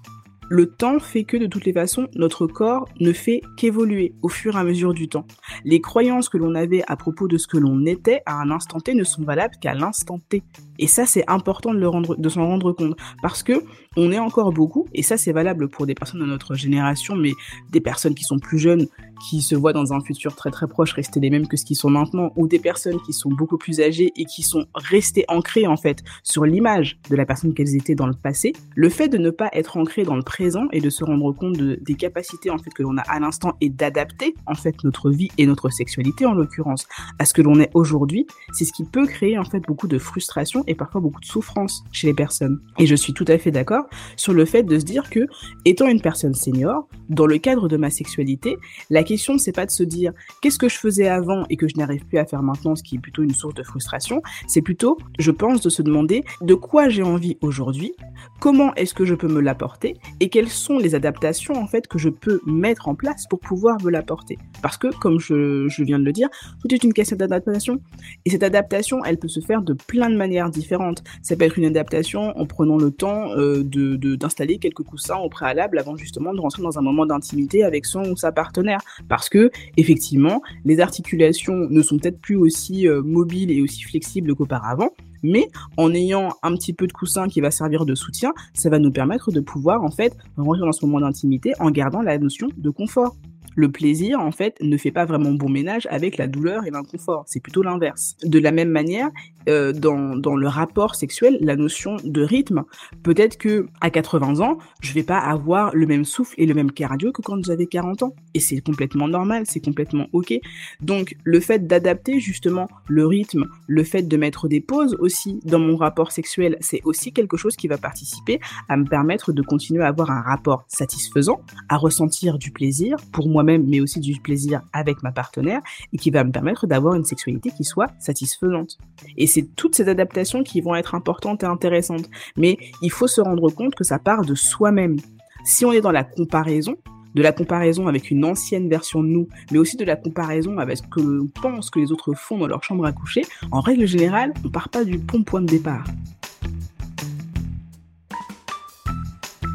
Le 0.50 0.66
temps 0.66 0.98
fait 0.98 1.24
que 1.24 1.36
de 1.38 1.46
toutes 1.46 1.64
les 1.64 1.72
façons, 1.72 2.06
notre 2.16 2.46
corps 2.46 2.86
ne 3.00 3.12
fait 3.12 3.40
qu'évoluer 3.56 4.14
au 4.22 4.28
fur 4.28 4.56
et 4.56 4.58
à 4.58 4.64
mesure 4.64 4.92
du 4.92 5.08
temps. 5.08 5.26
Les 5.64 5.80
croyances 5.80 6.28
que 6.28 6.36
l'on 6.36 6.54
avait 6.54 6.84
à 6.86 6.96
propos 6.96 7.28
de 7.28 7.38
ce 7.38 7.46
que 7.46 7.56
l'on 7.56 7.86
était 7.86 8.20
à 8.26 8.40
un 8.40 8.50
instant 8.50 8.78
T 8.78 8.94
ne 8.94 9.04
sont 9.04 9.22
valables 9.22 9.54
qu'à 9.60 9.74
l'instant 9.74 10.20
T. 10.28 10.42
Et 10.78 10.86
ça, 10.86 11.06
c'est 11.06 11.24
important 11.28 11.72
de, 11.72 11.78
le 11.78 11.88
rendre, 11.88 12.16
de 12.16 12.28
s'en 12.28 12.46
rendre 12.46 12.72
compte. 12.72 12.96
Parce 13.22 13.42
que 13.42 13.62
on 13.96 14.10
est 14.10 14.18
encore 14.18 14.52
beaucoup, 14.52 14.86
et 14.92 15.02
ça 15.02 15.16
c'est 15.16 15.32
valable 15.32 15.68
pour 15.68 15.86
des 15.86 15.94
personnes 15.94 16.20
de 16.20 16.26
notre 16.26 16.54
génération, 16.54 17.14
mais 17.14 17.32
des 17.70 17.80
personnes 17.80 18.14
qui 18.14 18.24
sont 18.24 18.38
plus 18.38 18.58
jeunes, 18.58 18.88
qui 19.28 19.40
se 19.40 19.54
voient 19.54 19.72
dans 19.72 19.92
un 19.92 20.00
futur 20.00 20.34
très 20.34 20.50
très 20.50 20.66
proche 20.66 20.92
rester 20.92 21.20
les 21.20 21.30
mêmes 21.30 21.46
que 21.46 21.56
ce 21.56 21.64
qu'ils 21.64 21.76
sont 21.76 21.90
maintenant, 21.90 22.32
ou 22.36 22.48
des 22.48 22.58
personnes 22.58 23.00
qui 23.02 23.12
sont 23.12 23.30
beaucoup 23.30 23.56
plus 23.56 23.80
âgées 23.80 24.12
et 24.16 24.24
qui 24.24 24.42
sont 24.42 24.66
restées 24.74 25.24
ancrées 25.28 25.66
en 25.66 25.76
fait 25.76 26.02
sur 26.22 26.44
l'image 26.44 26.98
de 27.08 27.16
la 27.16 27.24
personne 27.24 27.54
qu'elles 27.54 27.76
étaient 27.76 27.94
dans 27.94 28.06
le 28.06 28.14
passé, 28.14 28.52
le 28.74 28.88
fait 28.88 29.08
de 29.08 29.18
ne 29.18 29.30
pas 29.30 29.48
être 29.52 29.76
ancré 29.76 30.02
dans 30.02 30.16
le 30.16 30.22
présent 30.22 30.66
et 30.72 30.80
de 30.80 30.90
se 30.90 31.04
rendre 31.04 31.32
compte 31.32 31.56
de, 31.56 31.78
des 31.80 31.94
capacités 31.94 32.50
en 32.50 32.58
fait 32.58 32.70
que 32.70 32.82
l'on 32.82 32.98
a 32.98 33.02
à 33.02 33.20
l'instant 33.20 33.56
et 33.60 33.68
d'adapter 33.68 34.34
en 34.46 34.54
fait 34.54 34.82
notre 34.82 35.10
vie 35.10 35.30
et 35.38 35.46
notre 35.46 35.70
sexualité 35.70 36.26
en 36.26 36.34
l'occurrence 36.34 36.86
à 37.18 37.24
ce 37.24 37.32
que 37.32 37.42
l'on 37.42 37.60
est 37.60 37.70
aujourd'hui, 37.74 38.26
c'est 38.52 38.64
ce 38.64 38.72
qui 38.72 38.84
peut 38.84 39.06
créer 39.06 39.38
en 39.38 39.44
fait 39.44 39.60
beaucoup 39.60 39.86
de 39.86 39.98
frustration 39.98 40.63
et 40.66 40.74
parfois 40.74 41.00
beaucoup 41.00 41.20
de 41.20 41.26
souffrance 41.26 41.84
chez 41.92 42.06
les 42.06 42.14
personnes. 42.14 42.60
Et 42.78 42.86
je 42.86 42.94
suis 42.94 43.12
tout 43.12 43.24
à 43.28 43.38
fait 43.38 43.50
d'accord 43.50 43.84
sur 44.16 44.32
le 44.32 44.44
fait 44.44 44.62
de 44.62 44.78
se 44.78 44.84
dire 44.84 45.10
que, 45.10 45.26
étant 45.64 45.88
une 45.88 46.00
personne 46.00 46.34
senior, 46.34 46.88
dans 47.08 47.26
le 47.26 47.38
cadre 47.38 47.68
de 47.68 47.76
ma 47.76 47.90
sexualité, 47.90 48.56
la 48.90 49.02
question 49.02 49.38
c'est 49.38 49.52
pas 49.52 49.66
de 49.66 49.70
se 49.70 49.82
dire 49.82 50.12
qu'est-ce 50.40 50.58
que 50.58 50.68
je 50.68 50.78
faisais 50.78 51.08
avant 51.08 51.44
et 51.50 51.56
que 51.56 51.68
je 51.68 51.76
n'arrive 51.76 52.04
plus 52.06 52.18
à 52.18 52.24
faire 52.24 52.42
maintenant, 52.42 52.74
ce 52.74 52.82
qui 52.82 52.96
est 52.96 53.00
plutôt 53.00 53.22
une 53.22 53.34
source 53.34 53.54
de 53.54 53.62
frustration. 53.62 54.22
C'est 54.46 54.62
plutôt, 54.62 54.98
je 55.18 55.30
pense, 55.30 55.60
de 55.60 55.70
se 55.70 55.82
demander 55.82 56.24
de 56.40 56.54
quoi 56.54 56.88
j'ai 56.88 57.02
envie 57.02 57.36
aujourd'hui, 57.40 57.94
comment 58.40 58.74
est-ce 58.74 58.94
que 58.94 59.04
je 59.04 59.14
peux 59.14 59.28
me 59.28 59.40
l'apporter? 59.40 59.94
Et 60.20 60.28
quelles 60.28 60.48
sont 60.48 60.78
les 60.78 60.94
adaptations 60.94 61.54
en 61.54 61.66
fait 61.66 61.86
que 61.86 61.98
je 61.98 62.08
peux 62.08 62.40
mettre 62.46 62.88
en 62.88 62.94
place 62.94 63.26
pour 63.28 63.40
pouvoir 63.40 63.80
me 63.82 63.90
l'apporter? 63.90 64.38
Parce 64.62 64.76
que, 64.76 64.88
comme 64.98 65.20
je, 65.20 65.68
je 65.68 65.84
viens 65.84 65.98
de 65.98 66.04
le 66.04 66.12
dire, 66.12 66.28
tout 66.60 66.72
est 66.72 66.82
une 66.84 66.92
question 66.92 67.16
d'adaptation. 67.16 67.80
Et 68.24 68.30
cette 68.30 68.42
adaptation, 68.42 69.04
elle 69.04 69.18
peut 69.18 69.28
se 69.28 69.40
faire 69.40 69.62
de 69.62 69.74
plein 69.74 70.10
de 70.10 70.16
manières 70.16 70.50
différentes. 70.54 71.02
Ça 71.22 71.36
peut 71.36 71.44
être 71.44 71.58
une 71.58 71.66
adaptation 71.66 72.36
en 72.38 72.46
prenant 72.46 72.76
le 72.76 72.90
temps 72.90 73.32
euh, 73.36 73.62
d'installer 73.62 74.58
quelques 74.58 74.82
coussins 74.82 75.16
au 75.16 75.28
préalable 75.28 75.78
avant 75.78 75.96
justement 75.96 76.32
de 76.32 76.40
rentrer 76.40 76.62
dans 76.62 76.78
un 76.78 76.82
moment 76.82 77.06
d'intimité 77.06 77.64
avec 77.64 77.84
son 77.84 78.04
ou 78.10 78.16
sa 78.16 78.32
partenaire. 78.32 78.80
Parce 79.08 79.28
que, 79.28 79.50
effectivement, 79.76 80.42
les 80.64 80.80
articulations 80.80 81.68
ne 81.68 81.82
sont 81.82 81.98
peut-être 81.98 82.20
plus 82.20 82.36
aussi 82.36 82.88
euh, 82.88 83.02
mobiles 83.02 83.50
et 83.50 83.60
aussi 83.60 83.82
flexibles 83.82 84.34
qu'auparavant, 84.34 84.90
mais 85.22 85.48
en 85.76 85.92
ayant 85.94 86.34
un 86.42 86.54
petit 86.54 86.72
peu 86.72 86.86
de 86.86 86.92
coussin 86.92 87.28
qui 87.28 87.40
va 87.40 87.50
servir 87.50 87.84
de 87.86 87.94
soutien, 87.94 88.32
ça 88.52 88.70
va 88.70 88.78
nous 88.78 88.92
permettre 88.92 89.32
de 89.32 89.40
pouvoir 89.40 89.82
en 89.82 89.90
fait 89.90 90.16
rentrer 90.36 90.60
dans 90.60 90.72
ce 90.72 90.84
moment 90.84 91.00
d'intimité 91.00 91.52
en 91.60 91.70
gardant 91.70 92.02
la 92.02 92.18
notion 92.18 92.48
de 92.56 92.70
confort 92.70 93.16
le 93.56 93.70
plaisir, 93.70 94.20
en 94.20 94.32
fait, 94.32 94.56
ne 94.60 94.76
fait 94.76 94.90
pas 94.90 95.04
vraiment 95.04 95.32
bon 95.32 95.48
ménage 95.48 95.86
avec 95.90 96.16
la 96.16 96.26
douleur 96.26 96.66
et 96.66 96.70
l'inconfort. 96.70 97.24
C'est 97.26 97.40
plutôt 97.40 97.62
l'inverse. 97.62 98.16
De 98.24 98.38
la 98.38 98.52
même 98.52 98.70
manière, 98.70 99.10
euh, 99.48 99.72
dans, 99.72 100.16
dans 100.16 100.36
le 100.36 100.48
rapport 100.48 100.94
sexuel, 100.94 101.38
la 101.40 101.56
notion 101.56 101.96
de 102.02 102.22
rythme, 102.22 102.64
peut-être 103.02 103.36
que 103.36 103.66
à 103.80 103.90
80 103.90 104.40
ans, 104.40 104.58
je 104.80 104.92
vais 104.92 105.02
pas 105.02 105.18
avoir 105.18 105.74
le 105.74 105.86
même 105.86 106.04
souffle 106.04 106.34
et 106.38 106.46
le 106.46 106.54
même 106.54 106.72
cardio 106.72 107.12
que 107.12 107.22
quand 107.22 107.44
j'avais 107.44 107.66
40 107.66 108.02
ans. 108.02 108.14
Et 108.32 108.40
c'est 108.40 108.60
complètement 108.60 109.08
normal, 109.08 109.44
c'est 109.46 109.60
complètement 109.60 110.06
ok. 110.12 110.34
Donc, 110.80 111.16
le 111.24 111.40
fait 111.40 111.66
d'adapter 111.66 112.20
justement 112.20 112.68
le 112.88 113.06
rythme, 113.06 113.44
le 113.66 113.84
fait 113.84 114.02
de 114.02 114.16
mettre 114.16 114.48
des 114.48 114.60
pauses 114.60 114.96
aussi 114.98 115.40
dans 115.44 115.58
mon 115.58 115.76
rapport 115.76 116.10
sexuel, 116.10 116.56
c'est 116.60 116.80
aussi 116.84 117.12
quelque 117.12 117.36
chose 117.36 117.56
qui 117.56 117.68
va 117.68 117.78
participer 117.78 118.40
à 118.68 118.76
me 118.76 118.84
permettre 118.84 119.32
de 119.32 119.42
continuer 119.42 119.82
à 119.82 119.88
avoir 119.88 120.10
un 120.10 120.22
rapport 120.22 120.64
satisfaisant, 120.68 121.40
à 121.68 121.76
ressentir 121.76 122.38
du 122.38 122.50
plaisir 122.50 122.96
pour 123.12 123.28
moi 123.28 123.43
même 123.44 123.64
mais 123.66 123.80
aussi 123.80 124.00
du 124.00 124.20
plaisir 124.20 124.62
avec 124.72 125.02
ma 125.02 125.12
partenaire, 125.12 125.60
et 125.92 125.96
qui 125.96 126.10
va 126.10 126.24
me 126.24 126.32
permettre 126.32 126.66
d'avoir 126.66 126.94
une 126.94 127.04
sexualité 127.04 127.50
qui 127.56 127.64
soit 127.64 127.90
satisfaisante. 127.98 128.78
Et 129.16 129.26
c'est 129.26 129.54
toutes 129.54 129.74
ces 129.74 129.88
adaptations 129.88 130.42
qui 130.42 130.60
vont 130.60 130.74
être 130.74 130.94
importantes 130.94 131.42
et 131.42 131.46
intéressantes. 131.46 132.08
Mais 132.36 132.58
il 132.82 132.90
faut 132.90 133.06
se 133.06 133.20
rendre 133.20 133.50
compte 133.50 133.74
que 133.74 133.84
ça 133.84 133.98
part 133.98 134.22
de 134.22 134.34
soi-même. 134.34 134.96
Si 135.44 135.64
on 135.64 135.72
est 135.72 135.80
dans 135.80 135.92
la 135.92 136.04
comparaison, 136.04 136.76
de 137.14 137.22
la 137.22 137.32
comparaison 137.32 137.86
avec 137.86 138.10
une 138.10 138.24
ancienne 138.24 138.68
version 138.68 139.02
de 139.02 139.08
nous, 139.08 139.28
mais 139.52 139.58
aussi 139.58 139.76
de 139.76 139.84
la 139.84 139.96
comparaison 139.96 140.58
avec 140.58 140.78
ce 140.78 140.82
que 140.82 141.00
l'on 141.00 141.26
pense 141.26 141.70
que 141.70 141.78
les 141.78 141.92
autres 141.92 142.14
font 142.14 142.38
dans 142.38 142.46
leur 142.46 142.64
chambre 142.64 142.84
à 142.84 142.92
coucher, 142.92 143.22
en 143.52 143.60
règle 143.60 143.86
générale, 143.86 144.34
on 144.44 144.50
part 144.50 144.68
pas 144.68 144.84
du 144.84 144.98
bon 144.98 145.22
point 145.22 145.40
de 145.40 145.46
départ. 145.46 145.84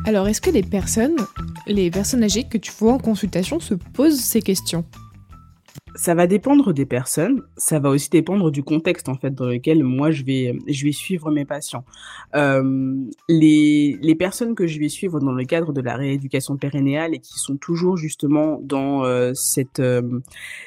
Alors, 0.05 0.27
est-ce 0.27 0.41
que 0.41 0.49
les 0.49 0.63
personnes, 0.63 1.17
les 1.67 1.91
personnes 1.91 2.23
âgées 2.23 2.45
que 2.45 2.57
tu 2.57 2.71
vois 2.71 2.93
en 2.93 2.97
consultation 2.97 3.59
se 3.59 3.73
posent 3.73 4.19
ces 4.19 4.41
questions? 4.41 4.85
Ça 5.99 6.15
va 6.15 6.27
dépendre 6.27 6.73
des 6.73 6.85
personnes, 6.85 7.43
ça 7.57 7.79
va 7.79 7.89
aussi 7.89 8.09
dépendre 8.09 8.51
du 8.51 8.63
contexte 8.63 9.09
en 9.09 9.15
fait 9.15 9.31
dans 9.35 9.47
lequel 9.47 9.83
moi 9.83 10.11
je 10.11 10.23
vais 10.23 10.57
je 10.65 10.85
vais 10.85 10.93
suivre 10.93 11.29
mes 11.29 11.43
patients. 11.43 11.83
Euh, 12.35 12.95
les 13.27 13.99
les 14.01 14.15
personnes 14.15 14.55
que 14.55 14.65
je 14.65 14.79
vais 14.79 14.87
suivre 14.87 15.19
dans 15.19 15.33
le 15.33 15.43
cadre 15.43 15.73
de 15.73 15.81
la 15.81 15.97
rééducation 15.97 16.55
périnéale 16.55 17.15
et 17.15 17.19
qui 17.19 17.37
sont 17.37 17.57
toujours 17.57 17.97
justement 17.97 18.61
dans 18.63 19.03
euh, 19.03 19.33
cette 19.33 19.81
euh, 19.81 20.21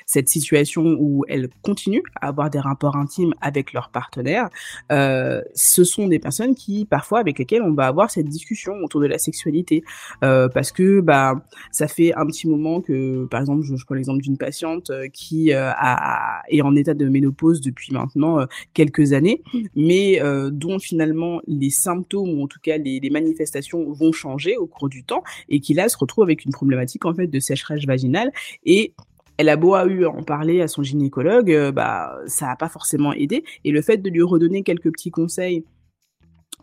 cette 0.04 0.28
situation 0.28 0.98
où 1.00 1.24
elles 1.28 1.48
continuent 1.62 2.02
à 2.20 2.28
avoir 2.28 2.50
des 2.50 2.60
rapports 2.60 2.96
intimes 2.96 3.32
avec 3.40 3.72
leur 3.72 3.88
partenaire, 3.88 4.50
ce 4.90 5.84
sont 5.84 6.08
des 6.08 6.18
personnes 6.18 6.54
qui 6.54 6.84
parfois 6.84 7.20
avec 7.20 7.38
lesquelles 7.38 7.62
on 7.62 7.72
va 7.72 7.86
avoir 7.86 8.10
cette 8.10 8.28
discussion 8.28 8.74
autour 8.84 9.00
de 9.00 9.06
la 9.06 9.16
sexualité 9.16 9.82
parce 10.20 10.72
que 10.72 11.00
bah 11.00 11.42
ça 11.70 11.88
fait 11.88 12.12
un 12.14 12.26
petit 12.26 12.46
moment 12.46 12.82
que 12.82 13.24
par 13.26 13.40
exemple 13.40 13.62
je, 13.62 13.76
je 13.76 13.84
prends 13.86 13.94
l'exemple 13.94 14.20
d'une 14.20 14.36
patiente 14.36 14.92
qui 15.14 15.21
euh, 15.32 15.70
a, 15.76 16.42
est 16.48 16.62
en 16.62 16.74
état 16.76 16.94
de 16.94 17.08
ménopause 17.08 17.60
depuis 17.60 17.92
maintenant 17.92 18.40
euh, 18.40 18.46
quelques 18.74 19.12
années, 19.12 19.42
mais 19.74 20.20
euh, 20.22 20.50
dont 20.50 20.78
finalement 20.78 21.40
les 21.46 21.70
symptômes 21.70 22.30
ou 22.30 22.44
en 22.44 22.46
tout 22.46 22.60
cas 22.62 22.78
les, 22.78 23.00
manifestations 23.10 23.92
vont 23.92 24.12
changer 24.12 24.56
au 24.56 24.66
cours 24.66 24.88
du 24.88 25.04
temps 25.04 25.22
et 25.48 25.60
qui 25.60 25.74
là 25.74 25.88
se 25.88 25.98
retrouve 25.98 26.24
avec 26.24 26.44
une 26.44 26.52
problématique 26.52 27.04
en 27.04 27.14
fait 27.14 27.26
de 27.26 27.40
sécheresse 27.40 27.84
vaginale 27.84 28.32
et 28.64 28.94
elle 29.36 29.48
a 29.48 29.56
beau 29.56 29.74
à 29.74 29.84
eu 29.86 30.06
en 30.06 30.22
parler 30.22 30.62
à 30.62 30.68
son 30.68 30.82
gynécologue, 30.82 31.70
bah 31.72 32.16
ça 32.26 32.46
n'a 32.46 32.56
pas 32.56 32.68
forcément 32.68 33.12
aidé. 33.12 33.44
Et 33.64 33.70
le 33.70 33.82
fait 33.82 33.96
de 33.96 34.08
lui 34.08 34.22
redonner 34.22 34.62
quelques 34.62 34.92
petits 34.92 35.10
conseils 35.10 35.64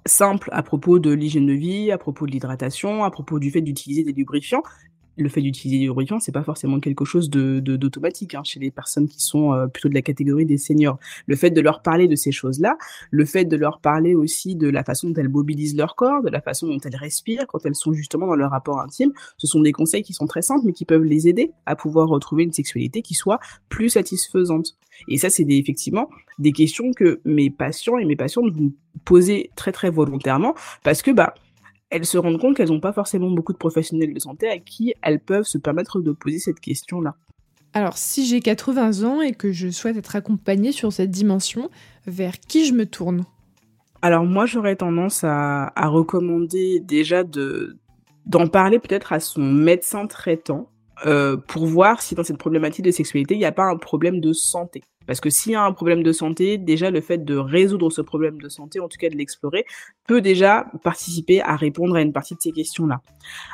simples 0.05 0.49
à 0.53 0.63
propos 0.63 0.99
de 0.99 1.11
l'hygiène 1.11 1.47
de 1.47 1.53
vie, 1.53 1.91
à 1.91 1.97
propos 1.97 2.25
de 2.25 2.31
l'hydratation, 2.31 3.03
à 3.03 3.11
propos 3.11 3.39
du 3.39 3.51
fait 3.51 3.61
d'utiliser 3.61 4.03
des 4.03 4.13
lubrifiants, 4.13 4.63
le 5.17 5.29
fait 5.29 5.41
d'utiliser 5.41 5.79
du 5.79 5.85
lubrifiant, 5.87 6.19
c'est 6.19 6.31
pas 6.31 6.43
forcément 6.43 6.79
quelque 6.79 7.05
chose 7.05 7.29
de 7.29 7.59
d'automatique 7.59 8.35
hein, 8.35 8.43
chez 8.43 8.59
les 8.59 8.71
personnes 8.71 9.07
qui 9.07 9.21
sont 9.21 9.53
euh, 9.53 9.67
plutôt 9.67 9.89
de 9.89 9.93
la 9.93 10.01
catégorie 10.01 10.45
des 10.45 10.57
seniors. 10.57 10.97
Le 11.25 11.35
fait 11.35 11.51
de 11.51 11.61
leur 11.61 11.81
parler 11.81 12.07
de 12.07 12.15
ces 12.15 12.31
choses-là, 12.31 12.77
le 13.11 13.25
fait 13.25 13.45
de 13.45 13.55
leur 13.55 13.79
parler 13.79 14.15
aussi 14.15 14.55
de 14.55 14.69
la 14.69 14.83
façon 14.83 15.09
dont 15.09 15.15
elles 15.15 15.29
mobilisent 15.29 15.75
leur 15.75 15.95
corps, 15.95 16.23
de 16.23 16.29
la 16.29 16.41
façon 16.41 16.67
dont 16.67 16.79
elles 16.79 16.95
respirent 16.95 17.47
quand 17.47 17.65
elles 17.65 17.75
sont 17.75 17.93
justement 17.93 18.27
dans 18.27 18.35
leur 18.35 18.51
rapport 18.51 18.79
intime, 18.79 19.11
ce 19.37 19.47
sont 19.47 19.61
des 19.61 19.71
conseils 19.71 20.03
qui 20.03 20.13
sont 20.13 20.27
très 20.27 20.41
simples 20.41 20.65
mais 20.65 20.73
qui 20.73 20.85
peuvent 20.85 21.03
les 21.03 21.27
aider 21.27 21.51
à 21.65 21.75
pouvoir 21.75 22.07
retrouver 22.07 22.43
une 22.43 22.53
sexualité 22.53 23.01
qui 23.01 23.13
soit 23.13 23.39
plus 23.69 23.89
satisfaisante. 23.89 24.77
Et 25.07 25.17
ça, 25.17 25.29
c'est 25.29 25.45
effectivement 25.49 26.09
des 26.39 26.51
questions 26.51 26.91
que 26.93 27.21
mes 27.25 27.49
patients 27.49 27.97
et 27.97 28.05
mes 28.05 28.15
patientes 28.15 28.51
vont 28.51 28.71
poser 29.05 29.51
très 29.55 29.71
très 29.71 29.89
volontairement 29.89 30.55
parce 30.83 31.01
que 31.01 31.11
bah 31.11 31.33
elles 31.89 32.05
se 32.05 32.17
rendent 32.17 32.39
compte 32.39 32.55
qu'elles 32.55 32.69
n'ont 32.69 32.79
pas 32.79 32.93
forcément 32.93 33.29
beaucoup 33.31 33.53
de 33.53 33.57
professionnels 33.57 34.13
de 34.13 34.19
santé 34.19 34.47
à 34.47 34.59
qui 34.59 34.93
elles 35.01 35.19
peuvent 35.19 35.45
se 35.45 35.57
permettre 35.57 36.01
de 36.01 36.11
poser 36.11 36.39
cette 36.39 36.59
question-là. 36.59 37.15
Alors, 37.73 37.97
si 37.97 38.25
j'ai 38.25 38.39
80 38.39 39.03
ans 39.03 39.21
et 39.21 39.33
que 39.33 39.51
je 39.51 39.69
souhaite 39.69 39.97
être 39.97 40.15
accompagnée 40.15 40.71
sur 40.71 40.91
cette 40.91 41.11
dimension, 41.11 41.69
vers 42.07 42.39
qui 42.39 42.65
je 42.65 42.73
me 42.73 42.85
tourne? 42.85 43.25
Alors, 44.01 44.23
moi, 44.23 44.45
j'aurais 44.45 44.75
tendance 44.75 45.23
à, 45.23 45.71
recommander 45.77 46.79
déjà 46.79 47.23
de 47.23 47.77
d'en 48.25 48.47
parler 48.47 48.77
peut-être 48.77 49.11
à 49.11 49.19
son 49.19 49.41
médecin 49.41 50.05
traitant 50.05 50.69
euh, 51.05 51.35
pour 51.35 51.65
voir 51.65 52.01
si 52.01 52.13
dans 52.13 52.23
cette 52.23 52.37
problématique 52.37 52.85
de 52.85 52.91
sexualité, 52.91 53.33
il 53.33 53.39
n'y 53.39 53.45
a 53.45 53.51
pas 53.51 53.65
un 53.65 53.77
problème 53.77 54.19
de 54.19 54.33
santé. 54.33 54.83
Parce 55.09 55.21
que 55.21 55.31
s'il 55.31 55.53
y 55.53 55.55
a 55.55 55.63
un 55.63 55.71
problème 55.71 56.03
de 56.03 56.11
santé, 56.11 56.59
déjà 56.59 56.91
le 56.91 57.01
fait 57.01 57.25
de 57.25 57.35
résoudre 57.35 57.89
ce 57.89 57.99
problème 57.99 58.39
de 58.39 58.47
santé, 58.47 58.79
en 58.79 58.87
tout 58.87 58.99
cas 58.99 59.09
de 59.09 59.15
l'explorer, 59.15 59.65
peut 60.05 60.21
déjà 60.21 60.67
participer 60.83 61.41
à 61.41 61.55
répondre 61.55 61.95
à 61.95 62.01
une 62.01 62.13
partie 62.13 62.35
de 62.35 62.39
ces 62.39 62.51
questions-là. 62.51 63.01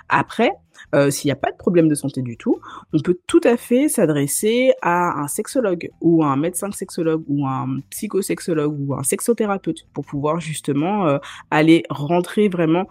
Après, 0.09 0.51
euh, 0.93 1.09
s'il 1.09 1.29
n'y 1.29 1.31
a 1.31 1.37
pas 1.37 1.51
de 1.51 1.55
problème 1.55 1.87
de 1.87 1.95
santé 1.95 2.21
du 2.21 2.35
tout, 2.35 2.59
on 2.91 2.99
peut 2.99 3.17
tout 3.25 3.39
à 3.45 3.55
fait 3.55 3.87
s'adresser 3.87 4.73
à 4.81 5.17
un 5.21 5.29
sexologue 5.29 5.89
ou 6.01 6.25
à 6.25 6.27
un 6.27 6.35
médecin 6.35 6.69
sexologue 6.71 7.23
ou 7.29 7.47
un 7.47 7.77
psychosexologue 7.89 8.75
ou 8.77 8.93
un 8.93 9.03
sexothérapeute 9.03 9.87
pour 9.93 10.05
pouvoir 10.05 10.41
justement 10.41 11.07
euh, 11.07 11.19
aller 11.51 11.83
rentrer 11.89 12.49
vraiment 12.49 12.85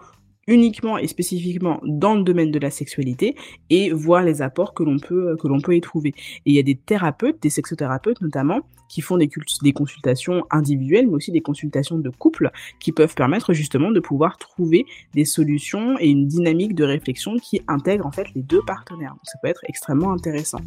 uniquement 0.47 0.97
et 0.97 1.07
spécifiquement 1.07 1.79
dans 1.83 2.15
le 2.15 2.23
domaine 2.23 2.51
de 2.51 2.59
la 2.59 2.69
sexualité 2.69 3.35
et 3.69 3.91
voir 3.91 4.23
les 4.23 4.41
apports 4.41 4.73
que 4.73 4.83
l'on 4.83 4.99
peut 4.99 5.75
y 5.75 5.81
trouver. 5.81 6.09
Et 6.09 6.51
il 6.51 6.55
y 6.55 6.59
a 6.59 6.63
des 6.63 6.75
thérapeutes, 6.75 7.41
des 7.41 7.49
sexothérapeutes 7.49 8.21
notamment, 8.21 8.61
qui 8.87 9.01
font 9.01 9.17
des, 9.17 9.29
consultations 9.73 10.43
individuelles, 10.51 11.07
mais 11.07 11.15
aussi 11.15 11.31
des 11.31 11.41
consultations 11.41 11.97
de 11.97 12.09
couple, 12.09 12.51
qui 12.79 12.91
peuvent 12.91 13.15
permettre 13.15 13.53
justement 13.53 13.91
de 13.91 13.99
pouvoir 13.99 14.37
trouver 14.37 14.85
des 15.13 15.25
solutions 15.25 15.97
et 15.99 16.07
une 16.07 16.27
dynamique 16.27 16.75
de 16.75 16.83
réflexion 16.83 17.37
qui 17.37 17.61
intègre 17.67 18.05
en 18.05 18.11
fait 18.11 18.27
les 18.35 18.43
deux 18.43 18.61
partenaires. 18.65 19.11
Donc 19.11 19.21
ça 19.23 19.39
peut 19.41 19.47
être 19.47 19.61
extrêmement 19.67 20.11
intéressant. 20.11 20.59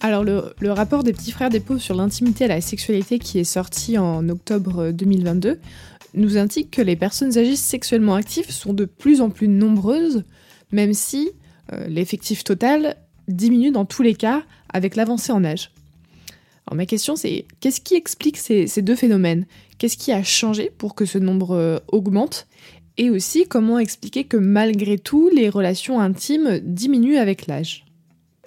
Alors 0.00 0.22
le, 0.22 0.54
le, 0.60 0.70
rapport 0.70 1.02
des 1.02 1.12
petits 1.12 1.32
frères 1.32 1.50
des 1.50 1.58
pauvres 1.58 1.80
sur 1.80 1.96
l'intimité 1.96 2.44
et 2.44 2.48
la 2.48 2.60
sexualité 2.60 3.18
qui 3.18 3.40
est 3.40 3.44
sorti 3.44 3.98
en 3.98 4.28
octobre 4.28 4.92
2022 4.92 5.58
nous 6.18 6.36
indique 6.36 6.70
que 6.70 6.82
les 6.82 6.96
personnes 6.96 7.36
âgées 7.38 7.56
sexuellement 7.56 8.14
actives 8.14 8.50
sont 8.50 8.72
de 8.72 8.84
plus 8.84 9.20
en 9.20 9.30
plus 9.30 9.48
nombreuses, 9.48 10.24
même 10.72 10.92
si 10.92 11.30
euh, 11.72 11.86
l'effectif 11.88 12.44
total 12.44 12.96
diminue 13.28 13.70
dans 13.70 13.84
tous 13.84 14.02
les 14.02 14.14
cas 14.14 14.42
avec 14.68 14.96
l'avancée 14.96 15.32
en 15.32 15.44
âge. 15.44 15.70
Alors 16.66 16.76
ma 16.76 16.86
question 16.86 17.16
c'est 17.16 17.46
qu'est-ce 17.60 17.80
qui 17.80 17.94
explique 17.94 18.36
ces, 18.36 18.66
deux 18.82 18.96
phénomènes? 18.96 19.46
Qu'est-ce 19.78 19.96
qui 19.96 20.12
a 20.12 20.22
changé 20.22 20.70
pour 20.76 20.94
que 20.94 21.04
ce 21.04 21.18
nombre 21.18 21.52
euh, 21.52 21.78
augmente? 21.88 22.46
Et 22.96 23.10
aussi 23.10 23.46
comment 23.46 23.78
expliquer 23.78 24.24
que 24.24 24.36
malgré 24.36 24.98
tout 24.98 25.30
les 25.32 25.48
relations 25.48 26.00
intimes 26.00 26.58
diminuent 26.62 27.18
avec 27.18 27.46
l'âge? 27.46 27.84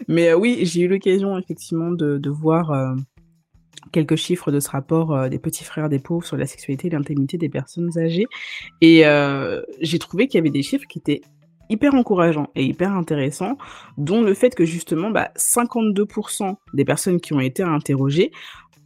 Mais 0.08 0.30
euh, 0.30 0.38
oui, 0.38 0.60
j'ai 0.64 0.82
eu 0.82 0.88
l'occasion 0.88 1.38
effectivement 1.38 1.92
de, 1.92 2.30
voir 2.30 2.96
quelques 3.92 4.16
chiffres 4.16 4.52
de 4.52 4.60
ce 4.60 4.70
rapport 4.70 5.14
euh, 5.14 5.30
des 5.30 5.40
petits 5.40 5.64
frères 5.64 5.90
des 5.90 6.00
pauvres 6.00 6.26
sur 6.26 6.38
la 6.38 6.46
sexualité 6.46 6.88
et 6.88 6.92
l'intimité 6.92 7.38
des 7.38 7.50
personnes 7.50 7.98
âgées. 7.98 8.26
Et 8.82 9.06
euh, 9.06 9.62
j'ai 9.80 10.00
trouvé 10.00 10.28
qu'il 10.28 10.38
y 10.38 10.42
avait 10.42 10.50
des 10.50 10.64
chiffres 10.64 10.86
qui 10.88 11.00
étaient 11.00 11.22
hyper 11.70 11.94
encourageants 11.96 12.50
et 12.56 12.66
hyper 12.66 12.92
intéressants, 12.92 13.58
dont 13.98 14.22
le 14.22 14.34
fait 14.34 14.54
que 14.54 14.66
justement 14.66 15.10
bah, 15.10 15.32
52% 15.38 16.56
des 16.74 16.86
personnes 16.86 17.22
qui 17.22 17.34
ont 17.34 17.40
été 17.40 17.64
interrogées 17.64 18.32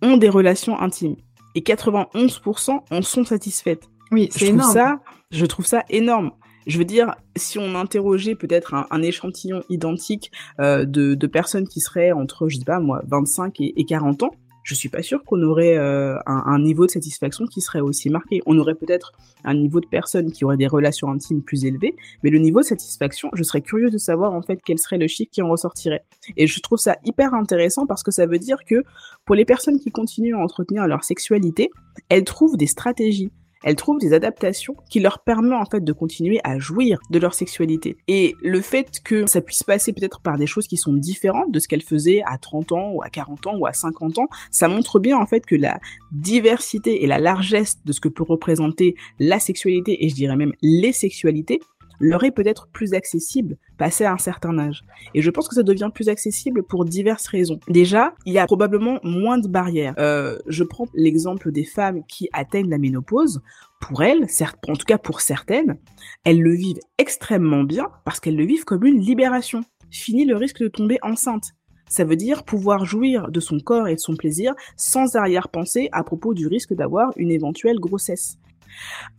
ont 0.02 0.18
des 0.18 0.30
relations 0.30 0.80
intimes 0.80 1.16
et 1.56 1.62
91% 1.62 2.82
en 2.92 3.02
sont 3.02 3.26
satisfaites. 3.26 3.90
Oui, 4.12 4.28
c'est 4.32 4.48
énorme. 4.48 4.72
Ça, 4.72 5.00
je 5.32 5.46
trouve 5.46 5.66
ça 5.66 5.84
énorme. 5.90 6.32
Je 6.68 6.78
veux 6.78 6.86
dire, 6.86 7.16
si 7.36 7.60
on 7.60 7.76
interrogeait 7.76 8.36
peut-être 8.36 8.74
un, 8.74 9.02
échantillon 9.02 9.64
identique 9.70 10.32
euh, 10.60 10.84
de, 10.86 11.14
de, 11.14 11.28
personnes 11.28 11.68
qui 11.68 11.80
seraient 11.80 12.12
entre, 12.12 12.50
je 12.50 12.58
sais 12.58 12.66
pas 12.66 12.80
moi, 12.80 13.02
25 13.08 13.62
et, 13.62 13.80
et 13.80 13.86
40 13.86 14.24
ans, 14.24 14.32
je 14.66 14.74
suis 14.74 14.90
pas 14.90 15.04
sûre 15.04 15.24
qu'on 15.24 15.42
aurait 15.44 15.78
euh, 15.78 16.18
un, 16.26 16.60
niveau 16.60 16.88
de 16.88 16.92
satisfaction 16.92 17.46
qui 17.46 17.62
serait 17.62 17.82
aussi 17.82 18.10
marqué. 18.10 18.42
On 18.48 18.58
aurait 18.58 18.74
peut-être 18.74 19.12
un 19.44 19.54
niveau 19.54 19.80
de 19.80 19.86
personnes 19.86 20.32
qui 20.32 20.44
auraient 20.44 20.58
des 20.58 20.66
relations 20.66 21.08
intimes 21.12 21.44
plus 21.44 21.66
élevées, 21.66 21.96
mais 22.24 22.32
le 22.32 22.40
niveau 22.40 22.62
de 22.62 22.66
satisfaction, 22.66 23.30
je 23.36 23.44
serais 23.44 23.62
curieuse 23.62 23.92
de 23.92 24.00
savoir 24.00 24.34
en 24.34 24.42
fait 24.42 24.60
quel 24.66 24.80
serait 24.80 24.98
le 24.98 25.08
chiffre 25.08 25.30
qui 25.32 25.44
en 25.44 25.50
ressortirait. 25.50 26.04
Et 26.36 26.48
je 26.48 26.60
trouve 26.62 26.80
ça 26.80 26.98
hyper 27.06 27.36
intéressant 27.36 27.86
parce 27.86 28.02
que 28.02 28.10
ça 28.10 28.26
veut 28.26 28.40
dire 28.40 28.58
que 28.66 28.84
pour 29.24 29.36
les 29.36 29.46
personnes 29.46 29.80
qui 29.80 29.92
continuent 29.92 30.36
à 30.36 30.40
entretenir 30.40 30.88
leur 30.88 31.04
sexualité, 31.04 31.70
elles 32.10 32.24
trouvent 32.24 32.58
des 32.58 32.68
stratégies 32.68 33.32
elles 33.66 33.76
trouvent 33.76 34.00
des 34.00 34.14
adaptations 34.14 34.76
qui 34.90 35.00
leur 35.02 35.20
permettent 35.20 35.60
en 35.60 35.66
fait 35.66 35.84
de 35.84 35.92
continuer 35.92 36.40
à 36.44 36.60
jouir 36.60 37.00
de 37.10 37.20
leur 37.20 37.34
sexualité. 37.34 37.98
Et 38.08 38.36
le 38.42 38.62
fait 38.62 39.02
que 39.04 39.26
ça 39.26 39.42
puisse 39.42 39.64
passer 39.64 39.92
peut-être 39.92 40.22
par 40.22 40.38
des 40.38 40.48
choses 40.48 40.68
qui 40.68 40.78
sont 40.78 40.94
différentes 40.94 41.52
de 41.52 41.60
ce 41.60 41.68
qu'elles 41.68 41.82
faisaient 41.82 42.22
à 42.26 42.38
30 42.38 42.72
ans 42.72 42.92
ou 42.92 43.02
à 43.04 43.10
40 43.10 43.48
ans 43.48 43.58
ou 43.58 43.66
à 43.66 43.74
50 43.74 44.20
ans, 44.20 44.28
ça 44.52 44.68
montre 44.68 45.00
bien 45.00 45.18
en 45.18 45.26
fait 45.26 45.46
que 45.46 45.56
la 45.56 45.80
diversité 46.12 47.04
et 47.04 47.08
la 47.08 47.20
largesse 47.20 47.80
de 47.84 47.92
ce 47.92 48.00
que 48.00 48.08
peut 48.08 48.24
représenter 48.24 48.96
la 49.20 49.40
sexualité 49.40 50.06
et 50.06 50.10
je 50.10 50.16
dirais 50.16 50.36
même 50.36 50.54
les 50.62 50.94
sexualités 50.94 51.60
leur 52.00 52.24
est 52.24 52.32
peut-être 52.32 52.68
plus 52.68 52.94
accessible 52.94 53.58
passé 53.78 54.06
à 54.06 54.14
un 54.14 54.18
certain 54.18 54.58
âge. 54.58 54.84
Et 55.14 55.22
je 55.22 55.30
pense 55.30 55.48
que 55.48 55.56
ça 55.56 55.64
devient 55.64 55.90
plus 55.94 56.10
accessible 56.10 56.64
pour 56.64 56.86
diverses 56.86 57.28
raisons. 57.28 57.60
Déjà, 57.68 58.14
il 58.26 58.34
y 58.34 58.40
a 58.40 58.46
probablement 58.46 59.00
moins 59.04 59.38
de 59.38 59.48
barrières. 59.48 59.94
Euh, 59.98 60.38
je 60.48 60.64
prends 60.64 60.88
l'exemple 60.94 61.52
des 61.52 61.66
femmes 61.66 62.04
qui 62.08 62.30
atteignent 62.34 62.70
la 62.70 62.78
ménopause. 62.78 63.42
Pour 63.82 64.04
elles, 64.04 64.28
certes, 64.30 64.58
en 64.68 64.74
tout 64.74 64.86
cas 64.86 64.98
pour 64.98 65.22
certaines, 65.22 65.78
elles 66.24 66.42
le 66.42 66.56
vivent 66.56 66.80
extrêmement 66.98 67.64
bien 67.64 67.88
parce 68.04 68.20
qu'elles 68.20 68.38
le 68.38 68.46
vivent 68.46 68.66
comme 68.66 68.86
une 68.86 69.00
libération. 69.00 69.64
Fini 69.92 70.26
le 70.26 70.36
risque 70.36 70.62
de 70.62 70.68
tomber 70.68 70.98
enceinte. 71.02 71.52
Ça 71.88 72.04
veut 72.04 72.16
dire 72.16 72.44
pouvoir 72.44 72.86
jouir 72.86 73.30
de 73.30 73.40
son 73.40 73.60
corps 73.60 73.88
et 73.88 73.96
de 73.96 74.00
son 74.00 74.16
plaisir 74.16 74.56
sans 74.76 75.16
arrière-pensée 75.16 75.90
à 75.92 76.04
propos 76.04 76.34
du 76.34 76.48
risque 76.48 76.74
d'avoir 76.74 77.12
une 77.16 77.32
éventuelle 77.32 77.80
grossesse. 77.80 78.38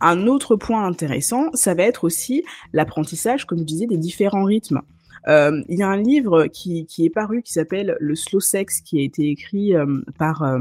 Un 0.01 0.27
autre 0.27 0.55
point 0.55 0.85
intéressant, 0.85 1.49
ça 1.53 1.73
va 1.73 1.83
être 1.83 2.03
aussi 2.03 2.43
l'apprentissage, 2.73 3.45
comme 3.45 3.59
je 3.59 3.63
disais, 3.63 3.87
des 3.87 3.97
différents 3.97 4.43
rythmes. 4.43 4.81
Euh, 5.27 5.61
il 5.67 5.79
y 5.79 5.83
a 5.83 5.89
un 5.89 6.01
livre 6.01 6.47
qui, 6.47 6.87
est 6.99 7.09
paru 7.09 7.41
qui 7.41 7.53
s'appelle 7.53 7.97
Le 7.99 8.15
Slow 8.15 8.39
Sex, 8.39 8.81
qui 8.81 8.99
a 8.99 9.01
été 9.01 9.29
écrit 9.29 9.75
euh, 9.75 10.01
par 10.17 10.43
euh, 10.43 10.59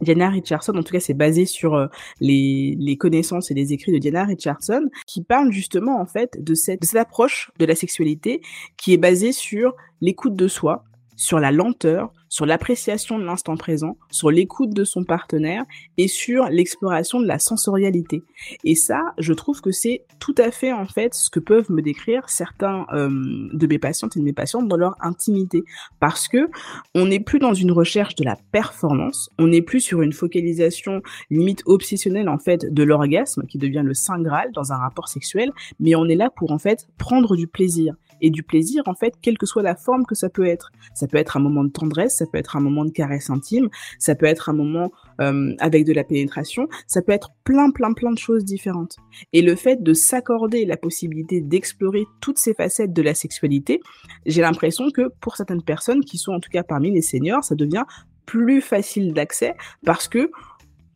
Diana 0.00 0.28
Richardson, 0.28 0.74
en 0.76 0.82
tout 0.82 0.92
cas 0.92 1.00
c'est 1.00 1.14
basé 1.14 1.46
sur 1.46 1.88
les, 2.20 2.96
connaissances 2.98 3.50
et 3.50 3.54
les 3.54 3.72
écrits 3.72 3.92
de 3.92 3.98
Diana 3.98 4.24
Richardson, 4.24 4.88
qui 5.06 5.22
parle 5.22 5.50
justement 5.50 6.00
en 6.00 6.06
fait 6.06 6.42
de 6.42 6.54
cette, 6.54 6.82
de 6.82 6.86
cette 6.86 7.00
approche 7.00 7.50
de 7.58 7.64
la 7.64 7.74
sexualité 7.74 8.42
qui 8.76 8.92
est 8.92 8.98
basée 8.98 9.32
sur 9.32 9.74
l'écoute 10.00 10.36
de 10.36 10.48
soi, 10.48 10.84
sur 11.16 11.40
la 11.40 11.52
lenteur, 11.52 12.12
sur 12.34 12.46
l'appréciation 12.46 13.20
de 13.20 13.24
l'instant 13.24 13.56
présent, 13.56 13.96
sur 14.10 14.28
l'écoute 14.28 14.70
de 14.70 14.82
son 14.82 15.04
partenaire 15.04 15.62
et 15.98 16.08
sur 16.08 16.46
l'exploration 16.46 17.20
de 17.20 17.28
la 17.28 17.38
sensorialité. 17.38 18.24
Et 18.64 18.74
ça, 18.74 19.14
je 19.18 19.32
trouve 19.32 19.60
que 19.60 19.70
c'est 19.70 20.02
tout 20.18 20.34
à 20.38 20.50
fait 20.50 20.72
en 20.72 20.84
fait 20.84 21.14
ce 21.14 21.30
que 21.30 21.38
peuvent 21.38 21.70
me 21.70 21.80
décrire 21.80 22.28
certains 22.28 22.86
euh, 22.92 23.08
de 23.52 23.66
mes 23.68 23.78
patientes 23.78 24.16
et 24.16 24.18
de 24.18 24.24
mes 24.24 24.32
patientes 24.32 24.66
dans 24.66 24.76
leur 24.76 24.96
intimité, 25.00 25.62
parce 26.00 26.26
que 26.26 26.50
on 26.96 27.06
n'est 27.06 27.20
plus 27.20 27.38
dans 27.38 27.54
une 27.54 27.70
recherche 27.70 28.16
de 28.16 28.24
la 28.24 28.36
performance, 28.50 29.30
on 29.38 29.46
n'est 29.46 29.62
plus 29.62 29.80
sur 29.80 30.02
une 30.02 30.12
focalisation 30.12 31.02
limite 31.30 31.62
obsessionnelle 31.66 32.28
en 32.28 32.40
fait 32.40 32.66
de 32.68 32.82
l'orgasme 32.82 33.46
qui 33.46 33.58
devient 33.58 33.82
le 33.84 33.94
saint 33.94 34.20
graal 34.20 34.50
dans 34.54 34.72
un 34.72 34.76
rapport 34.76 35.06
sexuel, 35.06 35.52
mais 35.78 35.94
on 35.94 36.06
est 36.06 36.16
là 36.16 36.30
pour 36.34 36.50
en 36.50 36.58
fait 36.58 36.88
prendre 36.98 37.36
du 37.36 37.46
plaisir 37.46 37.94
et 38.24 38.30
du 38.30 38.42
plaisir 38.42 38.82
en 38.86 38.94
fait, 38.94 39.14
quelle 39.20 39.36
que 39.36 39.44
soit 39.44 39.62
la 39.62 39.76
forme 39.76 40.06
que 40.06 40.14
ça 40.14 40.30
peut 40.30 40.46
être. 40.46 40.72
Ça 40.94 41.06
peut 41.06 41.18
être 41.18 41.36
un 41.36 41.40
moment 41.40 41.62
de 41.62 41.68
tendresse, 41.68 42.16
ça 42.16 42.26
peut 42.26 42.38
être 42.38 42.56
un 42.56 42.60
moment 42.60 42.86
de 42.86 42.90
caresse 42.90 43.28
intime, 43.28 43.68
ça 43.98 44.14
peut 44.14 44.24
être 44.24 44.48
un 44.48 44.54
moment 44.54 44.90
euh, 45.20 45.54
avec 45.58 45.84
de 45.84 45.92
la 45.92 46.04
pénétration, 46.04 46.66
ça 46.86 47.02
peut 47.02 47.12
être 47.12 47.32
plein 47.44 47.70
plein 47.70 47.92
plein 47.92 48.12
de 48.12 48.18
choses 48.18 48.44
différentes. 48.44 48.96
Et 49.34 49.42
le 49.42 49.54
fait 49.56 49.82
de 49.82 49.92
s'accorder 49.92 50.64
la 50.64 50.78
possibilité 50.78 51.42
d'explorer 51.42 52.06
toutes 52.22 52.38
ces 52.38 52.54
facettes 52.54 52.94
de 52.94 53.02
la 53.02 53.14
sexualité, 53.14 53.80
j'ai 54.24 54.40
l'impression 54.40 54.90
que 54.90 55.10
pour 55.20 55.36
certaines 55.36 55.62
personnes 55.62 56.02
qui 56.02 56.16
sont 56.16 56.32
en 56.32 56.40
tout 56.40 56.50
cas 56.50 56.62
parmi 56.62 56.90
les 56.90 57.02
seniors, 57.02 57.44
ça 57.44 57.54
devient 57.54 57.84
plus 58.24 58.62
facile 58.62 59.12
d'accès 59.12 59.54
parce 59.84 60.08
que 60.08 60.30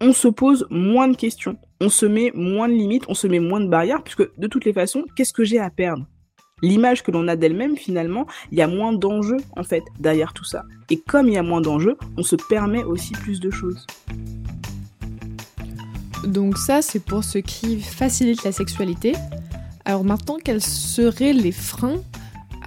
on 0.01 0.13
se 0.13 0.29
pose 0.29 0.67
moins 0.71 1.09
de 1.09 1.17
questions, 1.17 1.59
on 1.81 1.91
se 1.91 2.07
met 2.07 2.31
moins 2.35 2.69
de 2.69 2.75
limites, 2.75 3.05
on 3.09 3.15
se 3.15 3.27
met 3.27 3.41
moins 3.41 3.61
de 3.61 3.69
barrières, 3.69 4.03
puisque 4.03 4.29
de 4.39 4.47
toutes 4.47 4.65
les 4.65 4.73
façons, 4.73 5.05
qu'est-ce 5.17 5.33
que 5.33 5.45
j'ai 5.45 5.59
à 5.59 5.71
perdre? 5.71 6.07
L'image 6.63 7.03
que 7.03 7.11
l'on 7.11 7.29
a 7.29 7.37
d'elle-même, 7.37 7.77
finalement, 7.77 8.27
il 8.53 8.59
y 8.59 8.63
a 8.63 8.67
moins 8.67 8.93
d'enjeux, 8.93 9.39
en 9.57 9.63
fait, 9.63 9.85
derrière 9.99 10.33
tout 10.33 10.45
ça. 10.45 10.65
Et 10.91 10.99
comme 10.99 11.29
il 11.29 11.35
y 11.35 11.39
a 11.39 11.43
moins 11.43 11.61
d'enjeux, 11.61 11.97
on 12.17 12.23
se 12.23 12.37
permet 12.37 12.85
aussi 12.85 13.13
plus 13.13 13.41
de 13.41 13.51
choses. 13.51 13.87
Donc 16.25 16.59
ça, 16.59 16.83
c'est 16.83 17.03
pour 17.03 17.25
ce 17.25 17.39
qui 17.39 17.81
facilite 17.81 18.45
la 18.45 18.53
sexualité. 18.53 19.15
Alors 19.85 20.05
maintenant, 20.05 20.37
quels 20.43 20.61
seraient 20.61 21.33
les 21.33 21.53
freins 21.53 22.03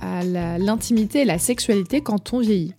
à 0.02 0.24
l'intimité 0.24 1.20
et 1.20 1.26
la 1.26 1.38
sexualité 1.38 2.02
quand 2.02 2.34
on 2.34 2.40
vieillit? 2.40 2.74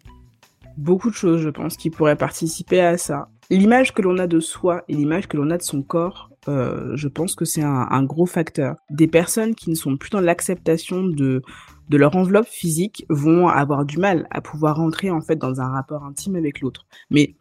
Beaucoup 0.76 1.10
de 1.10 1.14
choses, 1.14 1.40
je 1.42 1.50
pense, 1.50 1.76
qui 1.76 1.90
pourraient 1.90 2.16
participer 2.16 2.80
à 2.80 2.96
ça. 2.98 3.28
L'image 3.50 3.92
que 3.92 4.02
l'on 4.02 4.18
a 4.18 4.26
de 4.26 4.40
soi 4.40 4.82
et 4.88 4.94
l'image 4.94 5.28
que 5.28 5.36
l'on 5.36 5.50
a 5.50 5.58
de 5.58 5.62
son 5.62 5.82
corps 5.82 6.30
euh, 6.48 6.96
je 6.96 7.08
pense 7.08 7.34
que 7.34 7.44
c'est 7.44 7.62
un, 7.62 8.02
gros 8.04 8.26
facteur. 8.26 8.76
Des 8.90 9.06
personnes 9.06 9.54
qui 9.54 9.70
ne 9.70 9.74
sont 9.74 9.96
plus 9.96 10.10
dans 10.10 10.20
l'acceptation 10.20 11.04
de, 11.04 11.42
de 11.88 11.96
leur 11.96 12.16
enveloppe 12.16 12.46
physique 12.48 13.06
vont 13.08 13.48
avoir 13.48 13.84
du 13.84 13.98
mal 13.98 14.26
à 14.30 14.40
pouvoir 14.40 14.76
rentrer 14.76 15.10
en 15.10 15.20
fait 15.20 15.36
dans 15.36 15.60
un 15.60 15.68
rapport 15.68 16.04
intime 16.04 16.36
avec 16.36 16.60
l'autre. 16.60 16.86
Mais 17.10 17.36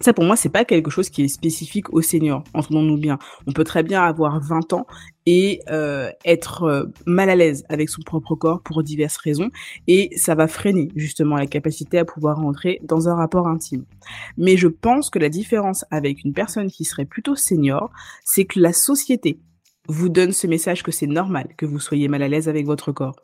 ça, 0.00 0.14
pour 0.14 0.24
moi, 0.24 0.36
c'est 0.36 0.48
pas 0.48 0.64
quelque 0.64 0.90
chose 0.90 1.10
qui 1.10 1.22
est 1.22 1.28
spécifique 1.28 1.92
aux 1.92 2.00
seniors. 2.00 2.42
Entendons-nous 2.54 2.96
bien. 2.96 3.18
On 3.46 3.52
peut 3.52 3.64
très 3.64 3.82
bien 3.82 4.02
avoir 4.02 4.40
20 4.40 4.72
ans 4.72 4.86
et 5.26 5.60
euh, 5.70 6.10
être 6.24 6.62
euh, 6.62 6.84
mal 7.06 7.28
à 7.28 7.36
l'aise 7.36 7.64
avec 7.68 7.90
son 7.90 8.00
propre 8.00 8.34
corps 8.34 8.62
pour 8.62 8.82
diverses 8.82 9.18
raisons, 9.18 9.50
et 9.86 10.10
ça 10.16 10.34
va 10.34 10.48
freiner 10.48 10.88
justement 10.96 11.36
la 11.36 11.46
capacité 11.46 11.98
à 11.98 12.06
pouvoir 12.06 12.38
rentrer 12.38 12.80
dans 12.82 13.08
un 13.08 13.14
rapport 13.14 13.46
intime. 13.46 13.84
Mais 14.38 14.56
je 14.56 14.68
pense 14.68 15.10
que 15.10 15.18
la 15.18 15.28
différence 15.28 15.84
avec 15.90 16.24
une 16.24 16.32
personne 16.32 16.70
qui 16.70 16.84
serait 16.84 17.04
plutôt 17.04 17.36
senior, 17.36 17.90
c'est 18.24 18.46
que 18.46 18.58
la 18.58 18.72
société 18.72 19.38
vous 19.88 20.08
donne 20.08 20.32
ce 20.32 20.46
message 20.46 20.82
que 20.82 20.92
c'est 20.92 21.06
normal 21.06 21.48
que 21.56 21.66
vous 21.66 21.80
soyez 21.80 22.08
mal 22.08 22.22
à 22.22 22.28
l'aise 22.28 22.48
avec 22.48 22.64
votre 22.64 22.92
corps 22.92 23.16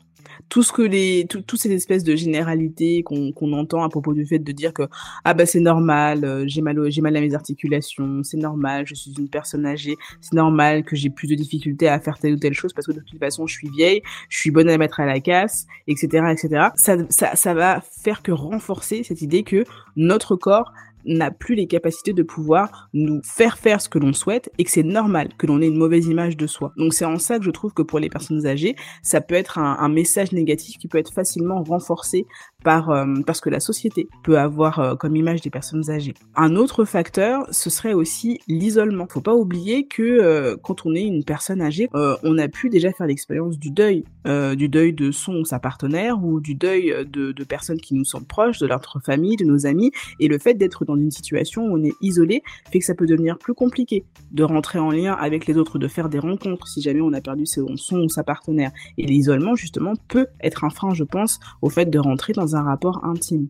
tout 0.49 0.63
ce 0.63 0.73
que 0.73 0.83
les 0.83 1.27
toutes 1.29 1.61
ces 1.61 1.73
espèces 1.73 2.05
de 2.05 2.17
généralités 2.17 3.03
qu'on 3.03 3.33
qu'on 3.33 3.53
entend 3.53 3.83
à 3.83 3.89
propos 3.89 4.15
du 4.15 4.27
fait 4.27 4.39
de 4.39 4.53
dire 4.53 4.73
que 4.73 4.85
ah 5.25 5.35
bah 5.35 5.47
c'est 5.47 5.61
normal 5.61 6.25
euh, 6.25 6.45
j'ai 6.47 6.63
mal 6.63 6.91
j'ai 6.91 7.01
mal 7.01 7.17
à 7.17 7.21
mes 7.21 7.35
articulations 7.35 8.23
c'est 8.23 8.37
normal 8.37 8.87
je 8.87 8.95
suis 8.95 9.13
une 9.19 9.29
personne 9.29 9.67
âgée 9.67 9.97
c'est 10.21 10.35
normal 10.35 10.85
que 10.85 10.97
j'ai 10.97 11.11
plus 11.11 11.29
de 11.29 11.35
difficultés 11.35 11.89
à 11.89 11.99
faire 12.01 12.19
telle 12.19 12.35
ou 12.35 12.39
telle 12.39 12.55
chose 12.55 12.73
parce 12.73 12.87
que 12.87 12.93
de 12.93 13.01
toute 13.01 13.19
façon 13.19 13.47
je 13.47 13.55
suis 13.55 13.69
vieille 13.69 14.03
je 14.29 14.39
suis 14.39 14.51
bonne 14.51 14.69
à 14.69 14.79
mettre 14.79 15.01
à 15.01 15.07
la 15.07 15.21
casse 15.21 15.67
etc 15.87 16.25
etc 16.31 16.69
ça 16.75 16.97
ça 17.09 17.35
ça 17.37 17.55
va 17.55 17.83
faire 18.03 18.23
que 18.23 18.33
renforcer 18.33 19.03
cette 19.03 19.23
idée 19.23 19.43
que 19.43 19.65
notre 19.97 20.37
corps 20.37 20.73
n'a 21.07 21.31
plus 21.31 21.55
les 21.55 21.67
capacités 21.67 22.13
de 22.13 22.23
pouvoir 22.23 22.89
nous 22.93 23.21
faire 23.25 23.59
faire 23.59 23.81
ce 23.81 23.89
que 23.89 23.99
l'on 23.99 24.13
souhaite 24.13 24.51
et 24.59 24.65
que 24.65 24.71
c'est 24.71 24.83
normal 24.83 25.29
que 25.39 25.47
l'on 25.47 25.61
ait 25.63 25.69
une 25.69 25.79
mauvaise 25.79 26.07
image 26.07 26.37
de 26.37 26.47
soi. 26.47 26.73
Donc 26.77 26.93
c'est 26.93 27.05
en 27.05 27.19
ça 27.19 27.39
que 27.39 27.45
je 27.45 27.51
trouve 27.51 27.73
que 27.73 27.83
pour 27.83 27.99
les 27.99 28.09
personnes 28.09 28.47
âgées, 28.47 28.77
ça 29.03 29.21
peut 29.21 29.35
être 29.35 29.59
un, 29.59 29.77
un 29.79 29.89
message 29.89 30.33
négatif 30.33 30.79
qui 30.79 30.89
peut 30.89 30.99
être 30.99 31.13
facilement 31.13 31.63
renforcé 31.63 32.27
par 32.67 32.91
euh, 32.91 33.07
parce 33.25 33.41
que 33.41 33.49
la 33.49 33.61
société 33.61 34.09
peut 34.25 34.41
avoir 34.41 34.81
euh, 34.81 34.95
comme 34.97 35.15
image 35.15 35.41
des 35.41 35.51
personnes 35.51 35.89
âgées. 35.89 36.15
Un 36.35 36.57
autre 36.57 36.85
facteur, 36.85 37.47
ce 37.53 37.71
serait 37.71 37.93
aussi 37.93 38.41
l'isolement. 38.49 39.07
Faut 39.09 39.21
pas 39.21 39.37
oublier 39.37 39.87
que 39.87 40.03
euh, 40.03 40.57
quand 40.61 40.85
on 40.85 40.93
est 40.97 41.05
une 41.05 41.23
personne 41.23 41.63
âgée, 41.63 41.89
on 41.95 42.39
a 42.39 42.49
pu 42.49 42.69
déjà 42.69 42.91
faire 42.91 43.07
l'expérience 43.07 43.57
du 43.57 43.71
deuil, 43.71 44.03
du 44.25 44.69
deuil 44.69 44.93
de 44.93 45.13
son 45.13 45.35
ou 45.37 45.45
sa 45.45 45.61
partenaire 45.61 46.25
ou 46.25 46.41
du 46.41 46.57
deuil 46.57 46.93
de, 47.07 47.45
personnes 47.45 47.81
qui 47.81 47.95
nous 47.95 48.05
sont 48.05 48.23
proches, 48.23 48.59
de 48.59 48.67
notre 48.67 48.99
famille, 48.99 49.37
de 49.37 49.45
nos 49.45 49.67
amis, 49.67 49.93
et 50.19 50.27
le 50.27 50.39
fait 50.39 50.55
d'être 50.55 50.85
dans 50.85 50.97
une 50.97 51.13
situation 51.13 51.67
où 51.67 51.79
on 51.79 51.85
est 51.85 51.95
isolé 52.01 52.43
fait 52.73 52.81
que 52.81 52.85
ça 52.85 52.95
peut 52.95 53.07
devenir 53.07 53.39
plus 53.39 53.55
compliqué 53.55 54.05
de 54.33 54.43
rentrer 54.43 54.81
en 54.81 54.91
lien 54.91 55.13
avec 55.13 55.47
les 55.47 55.57
autres, 55.57 55.79
de 55.79 55.87
faire 55.87 56.09
des 56.09 56.19
rencontres 56.19 56.67
si 56.67 56.83
jamais 56.83 57.01
on 57.01 57.13
a 57.13 57.21
perdu 57.21 57.47
son 57.47 58.01
ou 58.01 58.09
sa 58.09 58.25
partenaire. 58.25 58.73
Et 58.99 59.07
l'isolement 59.07 59.55
justement 59.55 59.93
peut 60.09 60.27
être 60.41 60.65
un 60.65 60.71
frein, 60.71 60.93
je 60.95 61.05
pense, 61.05 61.39
au 61.63 61.71
fait 61.71 61.87
de 61.87 61.99
rentrer 61.99 62.33
dans 62.33 62.56
un 62.56 62.56
rapport 62.65 63.05
intime. 63.05 63.49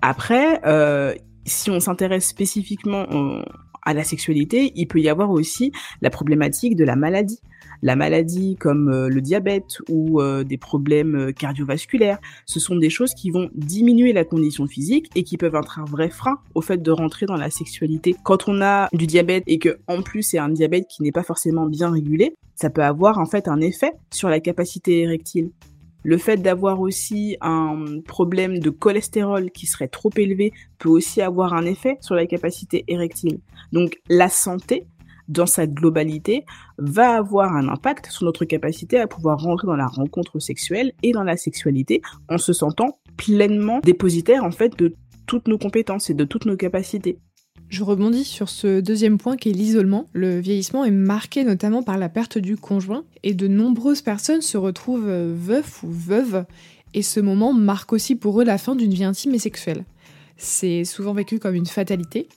Après, 0.00 0.60
euh, 0.66 1.14
si 1.44 1.70
on 1.70 1.80
s'intéresse 1.80 2.26
spécifiquement 2.26 3.06
à 3.82 3.94
la 3.94 4.04
sexualité, 4.04 4.72
il 4.76 4.86
peut 4.86 5.00
y 5.00 5.08
avoir 5.08 5.30
aussi 5.30 5.72
la 6.00 6.10
problématique 6.10 6.76
de 6.76 6.84
la 6.84 6.96
maladie. 6.96 7.40
La 7.84 7.96
maladie 7.96 8.54
comme 8.60 8.88
euh, 8.88 9.08
le 9.08 9.20
diabète 9.20 9.78
ou 9.88 10.20
euh, 10.20 10.44
des 10.44 10.56
problèmes 10.56 11.32
cardiovasculaires, 11.32 12.18
ce 12.46 12.60
sont 12.60 12.76
des 12.76 12.90
choses 12.90 13.12
qui 13.12 13.30
vont 13.30 13.50
diminuer 13.54 14.12
la 14.12 14.24
condition 14.24 14.68
physique 14.68 15.10
et 15.16 15.24
qui 15.24 15.36
peuvent 15.36 15.56
être 15.56 15.80
un 15.80 15.84
vrai 15.84 16.08
frein 16.08 16.38
au 16.54 16.60
fait 16.60 16.80
de 16.80 16.90
rentrer 16.92 17.26
dans 17.26 17.36
la 17.36 17.50
sexualité. 17.50 18.14
Quand 18.22 18.48
on 18.48 18.62
a 18.62 18.88
du 18.92 19.08
diabète 19.08 19.42
et 19.48 19.58
que 19.58 19.80
en 19.88 20.02
plus 20.02 20.22
c'est 20.22 20.38
un 20.38 20.48
diabète 20.48 20.86
qui 20.86 21.02
n'est 21.02 21.10
pas 21.10 21.24
forcément 21.24 21.66
bien 21.66 21.90
régulé, 21.90 22.36
ça 22.54 22.70
peut 22.70 22.84
avoir 22.84 23.18
en 23.18 23.26
fait 23.26 23.48
un 23.48 23.60
effet 23.60 23.92
sur 24.12 24.28
la 24.28 24.38
capacité 24.38 25.00
érectile. 25.00 25.50
Le 26.02 26.18
fait 26.18 26.36
d'avoir 26.36 26.80
aussi 26.80 27.36
un 27.40 28.00
problème 28.06 28.58
de 28.58 28.70
cholestérol 28.70 29.50
qui 29.50 29.66
serait 29.66 29.88
trop 29.88 30.10
élevé 30.16 30.52
peut 30.78 30.88
aussi 30.88 31.20
avoir 31.20 31.54
un 31.54 31.64
effet 31.64 31.98
sur 32.00 32.14
la 32.14 32.26
capacité 32.26 32.84
érectile. 32.88 33.40
Donc 33.72 34.00
la 34.08 34.28
santé, 34.28 34.86
dans 35.28 35.46
sa 35.46 35.66
globalité, 35.66 36.44
va 36.78 37.16
avoir 37.16 37.54
un 37.54 37.68
impact 37.68 38.06
sur 38.06 38.24
notre 38.24 38.44
capacité 38.44 38.98
à 38.98 39.06
pouvoir 39.06 39.40
rentrer 39.40 39.66
dans 39.66 39.76
la 39.76 39.86
rencontre 39.86 40.38
sexuelle 40.40 40.92
et 41.02 41.12
dans 41.12 41.24
la 41.24 41.36
sexualité 41.36 42.02
en 42.28 42.38
se 42.38 42.52
sentant 42.52 42.98
pleinement 43.16 43.80
dépositaire 43.80 44.44
en 44.44 44.50
fait 44.50 44.76
de 44.78 44.94
toutes 45.26 45.46
nos 45.48 45.58
compétences 45.58 46.10
et 46.10 46.14
de 46.14 46.24
toutes 46.24 46.46
nos 46.46 46.56
capacités. 46.56 47.18
Je 47.72 47.84
rebondis 47.84 48.24
sur 48.24 48.50
ce 48.50 48.80
deuxième 48.80 49.16
point 49.16 49.38
qui 49.38 49.48
est 49.48 49.54
l'isolement. 49.54 50.06
Le 50.12 50.38
vieillissement 50.38 50.84
est 50.84 50.90
marqué 50.90 51.42
notamment 51.42 51.82
par 51.82 51.96
la 51.96 52.10
perte 52.10 52.36
du 52.36 52.58
conjoint 52.58 53.02
et 53.22 53.32
de 53.32 53.48
nombreuses 53.48 54.02
personnes 54.02 54.42
se 54.42 54.58
retrouvent 54.58 55.08
euh, 55.08 55.34
veufs 55.34 55.82
ou 55.82 55.90
veuves 55.90 56.44
et 56.92 57.00
ce 57.00 57.18
moment 57.18 57.54
marque 57.54 57.94
aussi 57.94 58.14
pour 58.14 58.42
eux 58.42 58.44
la 58.44 58.58
fin 58.58 58.76
d'une 58.76 58.92
vie 58.92 59.04
intime 59.04 59.32
et 59.32 59.38
sexuelle. 59.38 59.86
C'est 60.36 60.84
souvent 60.84 61.14
vécu 61.14 61.38
comme 61.38 61.54
une 61.54 61.64
fatalité, 61.64 62.28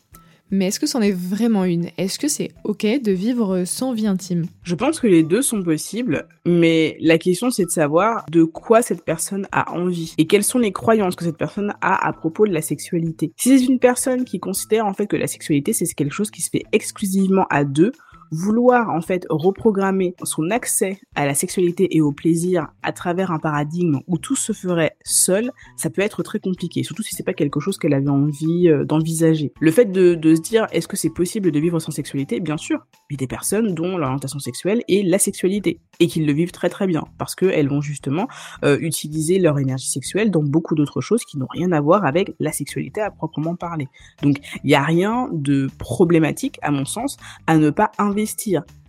mais 0.56 0.68
est-ce 0.68 0.80
que 0.80 0.88
c'en 0.88 1.02
est 1.02 1.12
vraiment 1.12 1.66
une? 1.66 1.90
Est-ce 1.98 2.18
que 2.18 2.28
c'est 2.28 2.52
ok 2.64 2.86
de 3.02 3.12
vivre 3.12 3.66
sans 3.66 3.94
vie 3.94 4.08
intime? 4.08 4.46
Je 4.64 4.76
pense 4.76 5.00
que 5.00 5.08
les 5.08 5.24
deux 5.24 5.42
sont 5.42 5.62
possibles, 5.62 6.28
mais 6.46 6.98
la 7.02 7.18
question 7.18 7.52
c'est 7.52 7.66
de 7.66 7.70
savoir 7.70 8.26
de 8.32 8.44
quoi 8.44 8.82
cette 8.82 9.04
personne 9.04 9.48
a 9.52 9.72
envie 9.74 10.14
et 10.18 10.28
quelles 10.28 10.44
sont 10.44 10.60
les 10.60 10.72
croyances 10.72 11.16
que 11.16 11.26
cette 11.26 11.38
personne 11.38 11.74
a 11.82 12.08
à 12.08 12.14
propos 12.14 12.48
de 12.48 12.54
la 12.54 12.62
sexualité. 12.62 13.34
Si 13.38 13.58
c'est 13.58 13.66
une 13.66 13.80
personne 13.80 14.26
qui 14.26 14.40
considère 14.40 14.86
en 14.86 14.94
fait 14.94 15.08
que 15.08 15.18
la 15.18 15.28
sexualité 15.28 15.74
c'est 15.74 15.86
quelque 15.94 16.14
chose 16.14 16.32
qui 16.32 16.42
se 16.42 16.50
fait 16.50 16.64
exclusivement 16.72 17.46
à 17.50 17.64
deux, 17.64 17.92
vouloir 18.32 18.90
en 18.90 19.02
fait 19.02 19.26
reprogrammer 19.30 20.16
son 20.24 20.50
accès 20.52 21.00
à 21.16 21.26
la 21.26 21.34
sexualité 21.34 21.96
et 21.96 22.02
au 22.02 22.12
plaisir 22.12 22.68
à 22.84 22.92
travers 22.92 23.32
un 23.32 23.40
paradigme 23.40 24.00
où 24.08 24.18
tout 24.18 24.36
se 24.36 24.54
ferait 24.54 24.96
seul, 25.04 25.52
ça 25.78 25.90
peut 25.90 26.02
être 26.02 26.24
très 26.24 26.40
compliqué, 26.40 26.84
surtout 26.84 27.04
si 27.04 27.16
c'est 27.16 27.24
pas 27.24 27.34
quelque 27.34 27.60
chose 27.60 27.78
qu'elle 27.78 27.94
avait 27.94 28.10
envie 28.10 28.70
euh, 28.70 28.86
d'envisager. 28.86 29.54
Le 29.60 29.72
fait 29.72 29.92
de, 29.92 30.16
de 30.16 30.36
se 30.36 30.42
dire 30.42 30.68
est-ce 30.72 30.88
que 30.88 30.98
c'est 30.98 31.10
possible 31.10 31.52
de 31.52 31.60
vivre 31.60 31.80
sans 31.80 31.92
sexualité, 31.92 32.40
bien 32.40 32.58
sûr, 32.58 32.86
a 33.12 33.16
des 33.16 33.28
personnes 33.28 33.74
dont 33.74 33.98
l'orientation 33.98 34.40
sexuelle 34.40 34.82
est 34.88 35.04
la 35.04 35.20
sexualité 35.20 35.80
et 36.00 36.08
qu'ils 36.08 36.26
le 36.26 36.34
vivent 36.34 36.52
très 36.52 36.70
très 36.70 36.88
bien 36.88 37.04
parce 37.18 37.36
qu'elles 37.36 37.70
vont 37.70 37.82
justement 37.82 38.28
euh, 38.64 38.78
utiliser 38.80 39.40
leur 39.40 39.60
énergie 39.60 39.90
sexuelle 39.90 40.32
dans 40.32 40.44
beaucoup 40.44 40.76
d'autres 40.76 41.02
choses 41.02 41.24
qui 41.24 41.38
n'ont 41.38 41.48
rien 41.50 41.72
à 41.72 41.82
voir 41.82 42.06
avec 42.06 42.34
la 42.40 42.52
sexualité 42.52 43.02
à 43.02 43.12
proprement 43.12 43.56
parler. 43.56 43.88
Donc 44.22 44.38
il 44.64 44.68
n'y 44.68 44.76
a 44.76 44.84
rien 44.84 45.30
de 45.32 45.70
problématique 45.78 46.60
à 46.62 46.72
mon 46.72 46.86
sens 46.86 47.18
à 47.48 47.58
ne 47.58 47.70
pas 47.70 47.92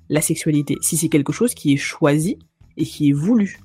la 0.08 0.20
sexualité 0.20 0.76
si 0.80 0.96
c'est 0.96 1.08
quelque 1.08 1.32
chose 1.32 1.54
qui 1.54 1.72
est 1.72 1.78
choisi 1.78 2.38
et 2.76 2.84
qui 2.84 3.10
est 3.10 3.12
voulu. 3.12 3.58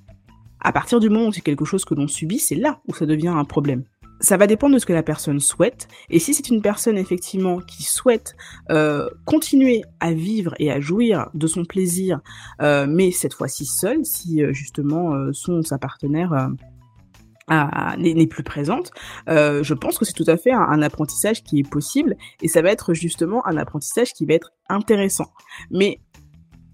À 0.60 0.72
partir 0.72 1.00
du 1.00 1.10
moment 1.10 1.28
où 1.28 1.32
c'est 1.32 1.42
quelque 1.42 1.66
chose 1.66 1.86
que 1.86 1.96
l'on 1.96 2.08
subit, 2.08 2.40
c'est 2.40 2.56
là 2.56 2.82
où 2.88 2.94
ça 2.94 3.06
devient 3.06 3.30
un 3.30 3.46
problème 3.46 3.84
ça 4.22 4.38
va 4.38 4.48
dépendre 4.48 4.76
de 4.76 4.80
ce 4.80 4.86
que 4.86 4.94
la 4.94 5.04
personne 5.04 5.40
souhaite. 5.40 5.88
Et 6.10 6.20
si 6.20 6.34
c'est 6.34 6.50
une 6.50 6.62
personne 6.62 6.98
effectivement 6.98 7.60
qui 7.60 7.84
souhaite 7.84 8.36
euh, 8.70 9.10
continuer 9.26 9.84
à 10.00 10.14
vivre 10.14 10.54
et 10.60 10.72
à 10.72 10.80
jouir 10.80 11.30
de 11.34 11.48
son 11.48 11.66
plaisir, 11.66 12.22
euh, 12.62 12.86
mais 12.88 13.12
cette 13.12 13.34
fois-ci 13.34 13.66
seule, 13.66 14.06
si 14.06 14.44
euh, 14.44 14.54
justement 14.54 15.34
son 15.34 15.64
sa 15.64 15.78
partenaire 15.78 16.50
n'est 17.98 18.28
plus 18.28 18.44
présente, 18.44 18.92
je 19.28 19.74
pense 19.74 19.98
que 19.98 20.06
c'est 20.06 20.14
tout 20.14 20.26
à 20.28 20.38
fait 20.38 20.52
un, 20.52 20.82
apprentissage 20.82 21.44
qui 21.44 21.60
est 21.60 21.70
possible 21.70 22.16
et 22.42 22.48
ça 22.48 22.62
va 22.62 22.72
être 22.72 22.94
justement 22.94 23.46
un 23.48 23.58
apprentissage 23.58 24.14
qui 24.14 24.26
va 24.26 24.34
être 24.34 24.52
intéressant. 24.70 25.32
Mais 25.70 26.00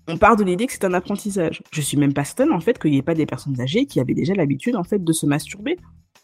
on 0.07 0.17
part 0.17 0.37
de 0.37 0.43
l'idée 0.43 0.67
que 0.67 0.73
c'est 0.73 0.85
un 0.85 0.93
apprentissage. 0.93 1.61
Je 1.71 1.81
suis 1.81 1.97
même 1.97 2.13
pas 2.13 2.23
certaine 2.23 2.53
en 2.53 2.61
fait 2.61 2.79
qu'il 2.79 2.91
n'y 2.91 2.97
ait 2.97 3.03
pas 3.03 3.15
des 3.15 3.25
personnes 3.25 3.59
âgées 3.59 3.85
qui 3.85 3.99
avaient 3.99 4.13
déjà 4.13 4.33
l'habitude 4.33 4.75
en 4.75 4.83
fait 4.83 5.03
de 5.03 5.11
se 5.11 5.25
masturber 5.25 5.77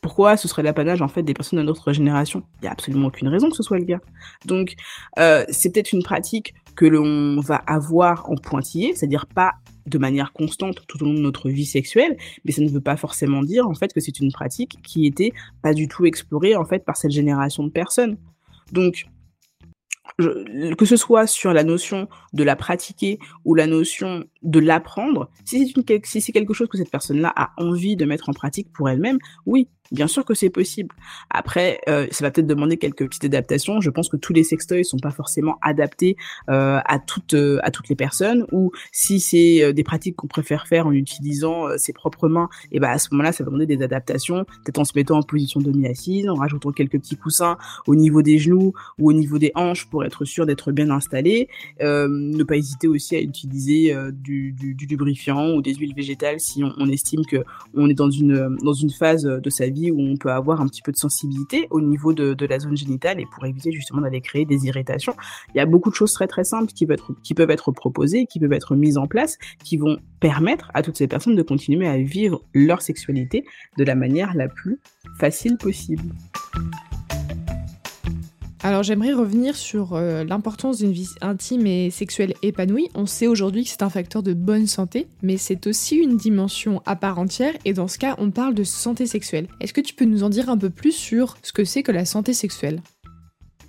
pourquoi 0.04 0.38
ce 0.38 0.48
serait 0.48 0.62
l'apanage 0.62 1.02
en 1.02 1.08
fait 1.08 1.24
des 1.24 1.34
personnes 1.34 1.60
de 1.60 1.64
notre 1.64 1.94
génération? 1.94 2.44
Il 2.62 2.66
y 2.66 2.68
a 2.68 2.72
absolument 2.72 3.08
aucune 3.08 3.30
raison 3.30 3.50
que 3.50 3.56
ce 3.56 3.64
soit 3.64 3.80
le 3.80 3.86
cas. 3.86 4.00
Donc 4.46 4.76
euh, 5.18 5.46
c'est 5.50 5.72
peut-être 5.72 5.94
une 5.94 6.04
pratique 6.04 6.54
que 6.76 6.86
l'on 6.86 7.40
va 7.40 7.56
avoir 7.56 8.30
en 8.30 8.36
pointillé, 8.36 8.94
c'est-à-dire 8.96 9.26
pas 9.26 9.54
de 9.86 9.98
manière 9.98 10.34
constante 10.34 10.86
tout 10.88 11.02
au 11.04 11.06
long 11.06 11.14
de 11.14 11.20
notre 11.20 11.50
vie 11.50 11.66
sexuelle, 11.66 12.18
mais 12.46 12.52
ça 12.52 12.62
ne 12.62 12.70
veut 12.70 12.82
pas 12.82 12.98
forcément 12.98 13.44
dire 13.44 13.68
en 13.68 13.74
fait 13.74 13.94
que 13.94 14.00
c'est 14.00 14.20
une 14.20 14.32
pratique 14.32 14.78
qui 14.84 15.06
était 15.06 15.34
pas 15.62 15.74
du 15.74 15.88
tout 15.88 16.06
explorée 16.06 16.56
en 16.56 16.66
fait 16.66 16.86
par 16.86 16.98
cette 16.98 17.12
génération 17.12 17.64
de 17.64 17.70
personnes. 17.70 18.18
Donc 18.72 19.06
que 20.18 20.86
ce 20.86 20.96
soit 20.96 21.28
sur 21.28 21.54
la 21.54 21.64
notion 21.64 22.08
de 22.34 22.44
la 22.44 22.56
pratiquer 22.56 23.20
ou 23.46 23.56
la 23.56 23.68
notion 23.68 24.26
de 24.44 24.60
l'apprendre. 24.60 25.30
Si 25.46 25.74
c'est 26.04 26.20
si 26.20 26.32
quelque 26.32 26.54
chose 26.54 26.68
que 26.68 26.78
cette 26.78 26.92
personne-là 26.92 27.34
a 27.36 27.54
envie 27.58 27.96
de 27.96 28.06
mettre 28.06 28.30
en 28.30 28.34
pratique 28.34 28.72
pour 28.72 28.90
elle-même, 28.90 29.18
oui, 29.46 29.70
Bien 29.94 30.08
sûr 30.08 30.26
que 30.26 30.34
c'est 30.34 30.50
possible. 30.50 30.90
Après, 31.30 31.80
euh, 31.88 32.08
ça 32.10 32.26
va 32.26 32.32
peut-être 32.32 32.48
demander 32.48 32.78
quelques 32.78 33.08
petites 33.08 33.26
adaptations. 33.26 33.80
Je 33.80 33.92
pense 33.92 34.10
que 34.10 34.18
tous 34.18 34.34
les 34.34 34.44
sextoys 34.44 34.84
sont 34.84 34.98
pas 34.98 35.12
forcément 35.12 35.60
adaptés 35.62 36.18
euh, 36.50 36.80
à 36.84 36.98
toutes 36.98 37.36
euh, 37.36 37.60
à 37.62 37.70
toutes 37.70 37.90
les 37.90 37.96
personnes. 37.96 38.48
Ou 38.52 38.72
si 38.92 39.20
c'est 39.20 39.64
euh, 39.64 39.72
des 39.72 39.84
pratiques 39.84 40.16
qu'on 40.16 40.26
préfère 40.26 40.66
faire 40.66 40.88
en 40.88 40.92
utilisant 40.92 41.68
euh, 41.68 41.78
ses 41.78 41.94
propres 41.94 42.28
mains, 42.28 42.50
et 42.72 42.80
ben 42.80 42.90
à 42.90 42.98
ce 42.98 43.10
moment-là, 43.12 43.32
ça 43.34 43.44
va 43.44 43.52
demander 43.52 43.68
des 43.68 43.84
adaptations. 43.84 44.46
Peut-être 44.64 44.80
en 44.80 44.84
se 44.84 44.94
mettant 44.96 45.20
en 45.20 45.22
position 45.22 45.62
demi-assise, 45.62 46.28
en 46.28 46.34
rajoutant 46.34 46.72
quelques 46.72 47.00
petits 47.00 47.18
coussins 47.18 47.58
au 47.86 47.94
niveau 47.94 48.24
des 48.24 48.40
genoux 48.40 48.74
ou 48.98 49.10
au 49.12 49.14
niveau 49.14 49.38
des 49.38 49.52
hanches 49.54 49.86
pour 49.86 50.04
être 50.04 50.26
sûr 50.26 50.48
d'être 50.48 50.72
bien 50.72 50.90
installé. 50.90 51.50
ne 51.80 52.44
pas 52.44 52.56
hésiter 52.56 52.88
aussi 52.88 53.16
à 53.16 53.22
utiliser 53.22 53.96
du, 54.12 54.54
du, 54.54 54.74
du, 54.74 54.88
lubrifiant 54.88 55.52
ou 55.54 55.62
des 55.62 55.76
huiles 55.76 55.94
végétales 55.96 56.40
si 56.40 56.64
on, 56.64 56.74
on 56.78 56.90
estime 56.90 57.26
que 57.26 57.44
on 57.76 57.90
est 57.90 57.94
dans 57.94 58.10
une 58.10 58.58
dans 58.64 58.74
une 58.74 58.90
phase 58.90 59.24
de 59.24 59.50
sa 59.50 59.68
vie 59.68 59.83
où 59.92 60.00
on 60.02 60.18
peut 60.18 60.32
avoir 60.32 60.62
un 60.62 60.68
petit 60.68 60.82
peu 60.82 60.92
de 60.92 60.98
sensibilité 60.98 61.68
au 61.70 61.82
niveau 61.82 62.14
de, 62.14 62.46
la 62.46 62.60
zone 62.60 62.76
génitale 62.76 63.20
et 63.20 63.26
pour 63.26 63.46
éviter 63.46 63.72
justement 63.72 64.02
d'aller 64.02 64.22
créer 64.22 64.46
des 64.46 64.66
irritations. 64.66 65.16
Il 65.54 65.58
y 65.58 65.62
a 65.62 65.66
beaucoup 65.66 65.90
de 65.90 65.96
choses 65.96 66.14
très 66.14 66.28
très 66.28 66.44
simples 66.44 66.74
qui 66.74 66.86
peuvent 66.86 66.96
être, 66.96 67.14
qui 67.24 67.34
peuvent 67.34 67.52
être 67.52 67.72
proposées, 67.72 68.26
qui 68.26 68.40
peuvent 68.40 68.54
être 68.54 68.76
mises 68.76 68.98
en 68.98 69.08
place, 69.08 69.38
qui 69.64 69.78
vont 69.78 69.98
permettre 70.20 70.72
à 70.74 70.82
toutes 70.82 70.98
ces 70.98 71.08
personnes 71.08 71.36
de 71.36 71.42
continuer 71.42 71.88
à 71.88 71.98
vivre 71.98 72.44
leur 72.54 72.82
sexualité 72.82 73.46
de 73.78 73.84
la 73.84 73.96
manière 73.96 74.34
la 74.36 74.48
plus 74.48 74.80
facile 75.20 75.58
possible. 75.58 76.04
Alors 78.66 78.82
j'aimerais 78.82 79.12
revenir 79.12 79.58
sur 79.58 79.94
euh, 79.94 80.24
l'importance 80.24 80.78
d'une 80.78 80.94
vie 80.94 81.10
intime 81.20 81.68
et 81.68 81.90
sexuelle 81.90 82.34
épanouie. 82.44 82.88
On 82.96 83.06
sait 83.06 83.28
aujourd'hui 83.28 83.66
que 83.66 83.70
c'est 83.70 83.84
un 83.84 83.90
facteur 83.90 84.24
de 84.24 84.34
bonne 84.34 84.68
santé, 84.68 85.08
mais 85.22 85.36
c'est 85.36 85.68
aussi 85.68 85.98
une 85.98 86.16
dimension 86.16 86.82
à 86.86 86.96
part 86.96 87.20
entière 87.20 87.54
et 87.66 87.74
dans 87.74 87.90
ce 87.90 87.98
cas 87.98 88.16
on 88.20 88.32
parle 88.32 88.54
de 88.54 88.64
santé 88.64 89.06
sexuelle. 89.06 89.48
Est-ce 89.60 89.74
que 89.74 89.82
tu 89.82 89.94
peux 89.94 90.06
nous 90.06 90.24
en 90.24 90.30
dire 90.30 90.50
un 90.50 90.58
peu 90.58 90.70
plus 90.70 90.94
sur 90.94 91.36
ce 91.44 91.52
que 91.52 91.66
c'est 91.66 91.84
que 91.84 91.92
la 91.92 92.06
santé 92.06 92.34
sexuelle? 92.34 92.80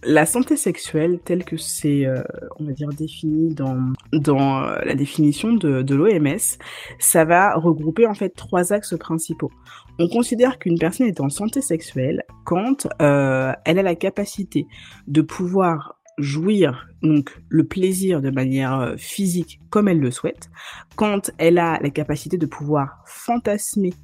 La 0.05 0.27
santé 0.27 0.57
sexuelle, 0.57 1.19
telle 1.25 1.45
que 1.45 1.57
c'est, 1.57 2.07
euh, 2.07 2.23
on 2.59 2.65
va 2.65 2.73
dire, 2.73 2.89
défini 2.89 3.55
dans, 3.55 3.93
dans 4.13 4.63
euh, 4.63 4.79
la 4.85 4.95
définition 4.95 5.53
de, 5.53 5.83
de 5.83 5.95
l'OMS, 5.95 6.59
ça 6.99 7.25
va 7.25 7.55
regrouper 7.55 8.07
en 8.07 8.15
fait 8.15 8.31
trois 8.31 8.73
axes 8.73 8.97
principaux. 8.99 9.51
On 9.99 10.09
considère 10.09 10.59
qu'une 10.59 10.79
personne 10.79 11.07
est 11.07 11.21
en 11.21 11.29
santé 11.29 11.61
sexuelle 11.61 12.23
quand 12.45 12.89
euh, 13.01 13.53
elle 13.65 13.79
a 13.79 13.83
la 13.83 13.95
capacité 13.95 14.67
de 15.07 15.23
pouvoir 15.23 16.01
jouir 16.19 16.89
donc 17.03 17.37
le 17.49 17.65
plaisir 17.65 18.21
de 18.21 18.31
manière 18.31 18.79
euh, 18.79 18.97
physique 18.97 19.61
comme 19.71 19.89
elle 19.89 20.01
le 20.01 20.11
souhaite, 20.11 20.51
quand 20.97 21.31
elle 21.39 21.59
a 21.59 21.79
la 21.81 21.91
capacité 21.91 22.39
de 22.39 22.47
pouvoir 22.47 23.03
fantasmer 23.07 23.95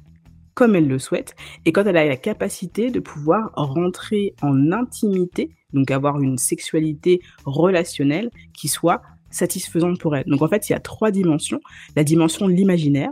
comme 0.53 0.75
elle 0.75 0.87
le 0.87 0.99
souhaite, 0.99 1.35
et 1.65 1.71
quand 1.71 1.85
elle 1.85 1.97
a 1.97 2.05
la 2.05 2.17
capacité 2.17 2.89
de 2.89 2.99
pouvoir 2.99 3.51
rentrer 3.55 4.35
en 4.41 4.71
intimité, 4.71 5.51
donc 5.73 5.91
avoir 5.91 6.19
une 6.19 6.37
sexualité 6.37 7.21
relationnelle 7.45 8.29
qui 8.53 8.67
soit 8.67 9.01
satisfaisante 9.29 9.99
pour 9.99 10.15
elle. 10.15 10.25
Donc 10.25 10.41
en 10.41 10.47
fait, 10.47 10.69
il 10.69 10.73
y 10.73 10.75
a 10.75 10.79
trois 10.79 11.11
dimensions. 11.11 11.61
La 11.95 12.03
dimension 12.03 12.47
de 12.47 12.53
l'imaginaire, 12.53 13.11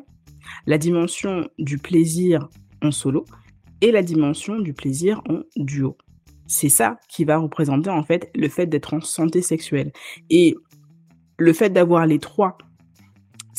la 0.66 0.78
dimension 0.78 1.48
du 1.58 1.78
plaisir 1.78 2.50
en 2.82 2.92
solo 2.92 3.26
et 3.82 3.92
la 3.92 4.04
dimension 4.04 4.60
du 4.60 4.74
plaisir 4.74 5.22
en 5.30 5.42
duo. 5.56 5.98
C'est 6.48 6.70
ça 6.70 6.98
qui 7.08 7.24
va 7.26 7.38
représenter 7.38 7.90
en 7.90 8.04
fait 8.04 8.30
le 8.36 8.50
fait 8.50 8.66
d'être 8.66 8.94
en 8.94 9.02
santé 9.02 9.42
sexuelle. 9.42 9.92
Et 10.30 10.56
le 11.38 11.54
fait 11.54 11.70
d'avoir 11.70 12.06
les 12.06 12.20
trois, 12.20 12.58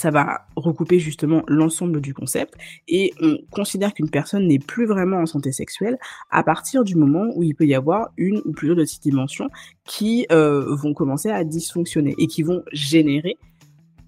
ça 0.01 0.11
va 0.11 0.47
recouper 0.57 0.99
justement 0.99 1.43
l'ensemble 1.47 2.01
du 2.01 2.15
concept 2.15 2.55
et 2.89 3.13
on 3.21 3.37
considère 3.51 3.93
qu'une 3.93 4.09
personne 4.09 4.49
n'est 4.49 4.59
plus 4.59 4.87
vraiment 4.87 5.19
en 5.19 5.27
santé 5.27 5.53
sexuelle 5.53 5.99
à 6.31 6.43
partir 6.43 6.85
du 6.85 6.97
moment 6.97 7.27
où 7.35 7.43
il 7.43 7.55
peut 7.55 7.67
y 7.67 7.75
avoir 7.75 8.09
une 8.17 8.41
ou 8.47 8.53
plusieurs 8.53 8.79
de 8.79 8.87
ces 8.87 8.99
dimensions 8.99 9.51
qui 9.85 10.27
euh, 10.33 10.75
vont 10.75 10.95
commencer 10.95 11.29
à 11.29 11.45
dysfonctionner 11.45 12.15
et 12.17 12.29
qui 12.29 12.43
vont 12.43 12.63
générer 12.73 13.37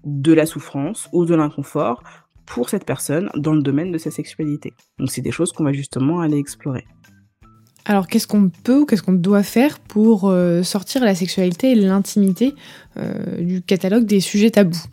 de 0.03 0.33
la 0.33 0.47
souffrance 0.47 1.09
ou 1.13 1.25
de 1.25 1.35
l'inconfort 1.35 2.01
pour 2.47 2.69
cette 2.69 2.85
personne 2.85 3.29
dans 3.35 3.53
le 3.53 3.61
domaine 3.61 3.91
de 3.91 3.99
sa 3.99 4.09
sexualité. 4.09 4.73
Donc 4.97 5.11
c'est 5.11 5.21
des 5.21 5.31
choses 5.31 5.51
qu'on 5.51 5.63
va 5.63 5.73
justement 5.73 6.21
aller 6.21 6.39
explorer. 6.39 6.85
Alors 7.85 8.07
qu'est-ce 8.07 8.25
qu'on 8.25 8.49
peut 8.49 8.79
ou 8.79 8.85
qu'est-ce 8.87 9.03
qu'on 9.03 9.13
doit 9.13 9.43
faire 9.43 9.79
pour 9.79 10.27
euh, 10.27 10.63
sortir 10.63 11.03
la 11.03 11.13
sexualité 11.13 11.73
et 11.73 11.75
l'intimité 11.75 12.55
euh, 12.97 13.41
du 13.41 13.61
catalogue 13.61 14.05
des 14.05 14.21
sujets 14.21 14.49
tabous? 14.49 14.87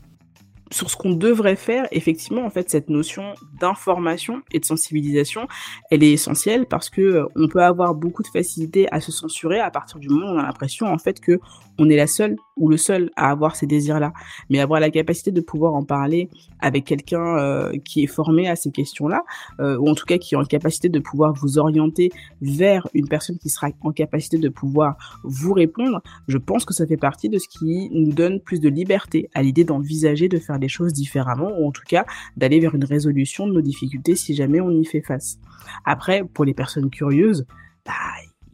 Sur 0.70 0.90
ce 0.90 0.96
qu'on 0.96 1.10
devrait 1.10 1.56
faire, 1.56 1.88
effectivement, 1.90 2.44
en 2.44 2.50
fait, 2.50 2.70
cette 2.70 2.88
notion 2.88 3.34
d'information 3.60 4.42
et 4.52 4.60
de 4.60 4.64
sensibilisation, 4.64 5.48
elle 5.90 6.04
est 6.04 6.12
essentielle 6.12 6.66
parce 6.66 6.90
que 6.90 7.00
euh, 7.00 7.26
on 7.34 7.48
peut 7.48 7.62
avoir 7.62 7.94
beaucoup 7.94 8.22
de 8.22 8.28
facilité 8.28 8.86
à 8.92 9.00
se 9.00 9.10
censurer 9.10 9.58
à 9.58 9.70
partir 9.70 9.98
du 9.98 10.08
moment 10.08 10.26
où 10.26 10.34
on 10.36 10.38
a 10.38 10.42
l'impression, 10.42 10.86
en 10.86 10.98
fait, 10.98 11.20
que 11.20 11.40
on 11.78 11.88
est 11.88 11.96
la 11.96 12.06
seule 12.06 12.36
ou 12.56 12.68
le 12.68 12.76
seul 12.76 13.10
à 13.16 13.30
avoir 13.30 13.56
ces 13.56 13.66
désirs-là. 13.66 14.12
Mais 14.50 14.60
avoir 14.60 14.80
la 14.80 14.90
capacité 14.90 15.32
de 15.32 15.40
pouvoir 15.40 15.74
en 15.74 15.82
parler 15.82 16.28
avec 16.60 16.84
quelqu'un 16.84 17.38
euh, 17.38 17.72
qui 17.84 18.04
est 18.04 18.06
formé 18.06 18.48
à 18.48 18.54
ces 18.54 18.70
questions-là, 18.70 19.22
euh, 19.60 19.78
ou 19.78 19.88
en 19.88 19.94
tout 19.94 20.04
cas 20.04 20.18
qui 20.18 20.34
est 20.34 20.38
en 20.38 20.44
capacité 20.44 20.88
de 20.88 20.98
pouvoir 21.00 21.32
vous 21.32 21.58
orienter 21.58 22.10
vers 22.42 22.86
une 22.92 23.08
personne 23.08 23.38
qui 23.38 23.48
sera 23.48 23.68
en 23.80 23.92
capacité 23.92 24.36
de 24.36 24.48
pouvoir 24.50 25.20
vous 25.24 25.54
répondre, 25.54 26.02
je 26.28 26.38
pense 26.38 26.64
que 26.64 26.74
ça 26.74 26.86
fait 26.86 26.98
partie 26.98 27.28
de 27.30 27.38
ce 27.38 27.48
qui 27.48 27.88
nous 27.92 28.12
donne 28.12 28.40
plus 28.40 28.60
de 28.60 28.68
liberté 28.68 29.30
à 29.34 29.42
l'idée 29.42 29.64
d'envisager 29.64 30.28
de 30.28 30.38
faire 30.38 30.59
des 30.60 30.68
choses 30.68 30.92
différemment, 30.92 31.50
ou 31.58 31.66
en 31.66 31.72
tout 31.72 31.82
cas 31.86 32.04
d'aller 32.36 32.60
vers 32.60 32.74
une 32.74 32.84
résolution 32.84 33.46
de 33.46 33.52
nos 33.52 33.60
difficultés 33.60 34.14
si 34.14 34.34
jamais 34.34 34.60
on 34.60 34.70
y 34.70 34.84
fait 34.84 35.02
face. 35.02 35.38
Après, 35.84 36.22
pour 36.24 36.44
les 36.44 36.54
personnes 36.54 36.90
curieuses, 36.90 37.46
bah, 37.84 37.92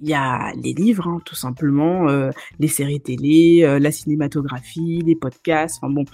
il 0.01 0.09
y 0.09 0.15
a 0.15 0.53
les 0.63 0.73
livres, 0.73 1.07
hein, 1.07 1.21
tout 1.25 1.35
simplement, 1.35 2.09
euh, 2.09 2.31
les 2.59 2.69
séries 2.69 3.01
télé, 3.01 3.63
euh, 3.63 3.79
la 3.79 3.91
cinématographie, 3.91 5.03
les 5.05 5.17
podcasts, 5.17 5.79
enfin 5.83 5.93
bon, 5.93 6.05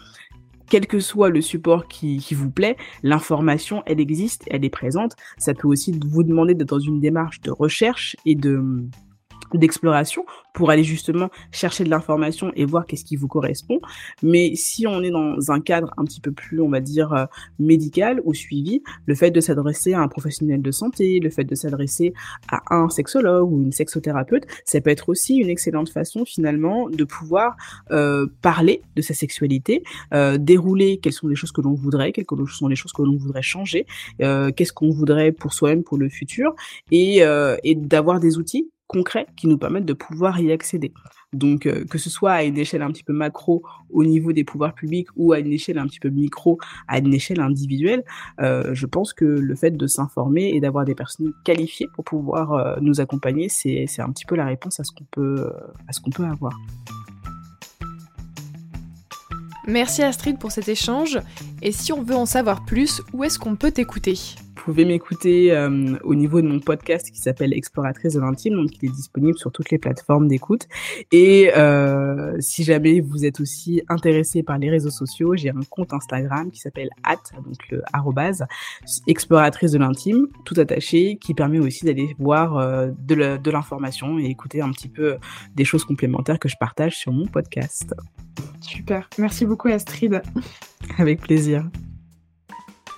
quel 0.68 0.86
que 0.86 1.00
soit 1.00 1.28
le 1.28 1.40
support 1.40 1.86
qui, 1.86 2.18
qui 2.18 2.34
vous 2.34 2.50
plaît, 2.50 2.76
l'information, 3.02 3.82
elle 3.86 4.00
existe, 4.00 4.44
elle 4.50 4.64
est 4.64 4.70
présente. 4.70 5.16
Ça 5.36 5.52
peut 5.52 5.68
aussi 5.68 5.92
vous 6.06 6.22
demander 6.22 6.54
d'être 6.54 6.70
dans 6.70 6.78
une 6.78 7.00
démarche 7.00 7.40
de 7.42 7.50
recherche 7.50 8.16
et 8.24 8.34
de 8.34 8.84
d'exploration 9.54 10.24
pour 10.54 10.70
aller 10.70 10.84
justement 10.84 11.30
chercher 11.50 11.84
de 11.84 11.90
l'information 11.90 12.52
et 12.54 12.64
voir 12.64 12.86
qu'est-ce 12.86 13.04
qui 13.04 13.16
vous 13.16 13.28
correspond. 13.28 13.80
Mais 14.22 14.54
si 14.54 14.86
on 14.86 15.02
est 15.02 15.10
dans 15.10 15.50
un 15.50 15.60
cadre 15.60 15.92
un 15.96 16.04
petit 16.04 16.20
peu 16.20 16.32
plus, 16.32 16.60
on 16.60 16.68
va 16.68 16.80
dire, 16.80 17.12
euh, 17.12 17.26
médical 17.58 18.20
ou 18.24 18.34
suivi, 18.34 18.82
le 19.06 19.14
fait 19.14 19.30
de 19.30 19.40
s'adresser 19.40 19.94
à 19.94 20.00
un 20.00 20.08
professionnel 20.08 20.62
de 20.62 20.70
santé, 20.70 21.20
le 21.20 21.30
fait 21.30 21.44
de 21.44 21.54
s'adresser 21.54 22.12
à 22.50 22.74
un 22.74 22.88
sexologue 22.88 23.50
ou 23.50 23.62
une 23.62 23.72
sexothérapeute, 23.72 24.46
ça 24.64 24.80
peut 24.80 24.90
être 24.90 25.08
aussi 25.08 25.36
une 25.36 25.48
excellente 25.48 25.88
façon 25.88 26.24
finalement 26.24 26.88
de 26.88 27.04
pouvoir 27.04 27.56
euh, 27.90 28.26
parler 28.42 28.82
de 28.96 29.02
sa 29.02 29.14
sexualité, 29.14 29.82
euh, 30.14 30.38
dérouler 30.38 30.98
quelles 30.98 31.12
sont 31.12 31.28
les 31.28 31.36
choses 31.36 31.52
que 31.52 31.60
l'on 31.60 31.74
voudrait, 31.74 32.12
quelles 32.12 32.26
sont 32.48 32.68
les 32.68 32.76
choses 32.76 32.92
que 32.92 33.02
l'on 33.02 33.16
voudrait 33.16 33.42
changer, 33.42 33.86
euh, 34.20 34.50
qu'est-ce 34.50 34.72
qu'on 34.72 34.90
voudrait 34.90 35.32
pour 35.32 35.52
soi-même 35.52 35.82
pour 35.82 35.98
le 35.98 36.08
futur, 36.08 36.54
et, 36.90 37.22
euh, 37.22 37.56
et 37.64 37.74
d'avoir 37.74 38.20
des 38.20 38.38
outils 38.38 38.70
concrets 38.92 39.26
qui 39.36 39.48
nous 39.48 39.58
permettent 39.58 39.86
de 39.86 39.92
pouvoir 39.94 40.38
y 40.40 40.52
accéder. 40.52 40.92
Donc, 41.32 41.66
euh, 41.66 41.84
que 41.86 41.96
ce 41.96 42.10
soit 42.10 42.32
à 42.32 42.42
une 42.42 42.58
échelle 42.58 42.82
un 42.82 42.90
petit 42.90 43.02
peu 43.02 43.14
macro 43.14 43.62
au 43.90 44.04
niveau 44.04 44.32
des 44.32 44.44
pouvoirs 44.44 44.74
publics 44.74 45.08
ou 45.16 45.32
à 45.32 45.38
une 45.38 45.52
échelle 45.52 45.78
un 45.78 45.86
petit 45.86 45.98
peu 45.98 46.10
micro 46.10 46.58
à 46.88 46.98
une 46.98 47.14
échelle 47.14 47.40
individuelle, 47.40 48.04
euh, 48.40 48.74
je 48.74 48.86
pense 48.86 49.14
que 49.14 49.24
le 49.24 49.54
fait 49.54 49.70
de 49.70 49.86
s'informer 49.86 50.50
et 50.50 50.60
d'avoir 50.60 50.84
des 50.84 50.94
personnes 50.94 51.32
qualifiées 51.44 51.88
pour 51.94 52.04
pouvoir 52.04 52.52
euh, 52.52 52.76
nous 52.80 53.00
accompagner, 53.00 53.48
c'est 53.48 53.86
un 54.00 54.10
petit 54.10 54.26
peu 54.26 54.36
la 54.36 54.44
réponse 54.44 54.78
à 54.78 54.84
ce 54.84 54.92
qu'on 54.92 55.06
peut, 55.10 55.50
à 55.88 55.92
ce 55.92 56.00
qu'on 56.00 56.10
peut 56.10 56.24
avoir. 56.24 56.52
Merci 59.66 60.02
Astrid 60.02 60.38
pour 60.38 60.50
cet 60.50 60.68
échange. 60.68 61.20
Et 61.62 61.72
si 61.72 61.92
on 61.92 62.02
veut 62.02 62.16
en 62.16 62.26
savoir 62.26 62.64
plus, 62.64 63.00
où 63.12 63.24
est-ce 63.24 63.38
qu'on 63.38 63.56
peut 63.56 63.70
t'écouter? 63.70 64.18
Pouvez 64.54 64.84
m'écouter 64.84 65.52
euh, 65.52 65.96
au 66.04 66.14
niveau 66.14 66.40
de 66.40 66.46
mon 66.46 66.60
podcast 66.60 67.10
qui 67.10 67.18
s'appelle 67.18 67.52
Exploratrice 67.52 68.14
de 68.14 68.20
l'intime, 68.20 68.54
donc 68.54 68.70
il 68.80 68.88
est 68.88 68.92
disponible 68.92 69.36
sur 69.38 69.52
toutes 69.52 69.70
les 69.70 69.78
plateformes 69.78 70.28
d'écoute. 70.28 70.68
Et 71.10 71.50
euh, 71.56 72.36
si 72.40 72.64
jamais 72.64 73.00
vous 73.00 73.24
êtes 73.24 73.40
aussi 73.40 73.82
intéressé 73.88 74.42
par 74.42 74.58
les 74.58 74.70
réseaux 74.70 74.90
sociaux, 74.90 75.34
j'ai 75.34 75.50
un 75.50 75.60
compte 75.68 75.92
Instagram 75.92 76.50
qui 76.50 76.60
s'appelle 76.60 76.90
at 77.04 77.16
donc 77.44 77.56
le 77.70 77.82
arrobase 77.92 78.44
exploratrice 79.06 79.72
de 79.72 79.78
l'intime, 79.78 80.28
tout 80.44 80.58
attaché, 80.58 81.18
qui 81.20 81.34
permet 81.34 81.58
aussi 81.58 81.84
d'aller 81.84 82.14
voir 82.18 82.56
euh, 82.56 82.88
de 83.06 83.50
l'information 83.50 84.18
et 84.18 84.24
écouter 84.24 84.60
un 84.60 84.70
petit 84.70 84.88
peu 84.88 85.16
des 85.54 85.64
choses 85.64 85.84
complémentaires 85.84 86.38
que 86.38 86.48
je 86.48 86.56
partage 86.56 86.96
sur 86.96 87.12
mon 87.12 87.26
podcast. 87.26 87.94
Super, 88.60 89.08
merci 89.18 89.46
beaucoup 89.46 89.68
Astrid. 89.68 90.22
Avec 90.98 91.20
plaisir. 91.20 91.64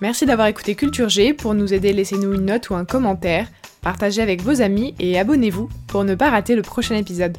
Merci 0.01 0.27
d'avoir 0.27 0.49
écouté 0.49 0.75
Culture 0.75 1.09
G. 1.09 1.33
Pour 1.35 1.55
nous 1.55 1.73
aider, 1.73 1.93
laissez-nous 1.93 2.35
une 2.35 2.47
note 2.47 2.71
ou 2.71 2.75
un 2.75 2.85
commentaire, 2.85 3.49
partagez 3.81 4.23
avec 4.23 4.43
vos 4.43 4.61
amis 4.61 4.95
et 4.99 5.19
abonnez-vous 5.19 5.69
pour 5.87 6.05
ne 6.05 6.15
pas 6.15 6.31
rater 6.31 6.57
le 6.57 6.63
prochain 6.63 6.97
épisode. 6.97 7.37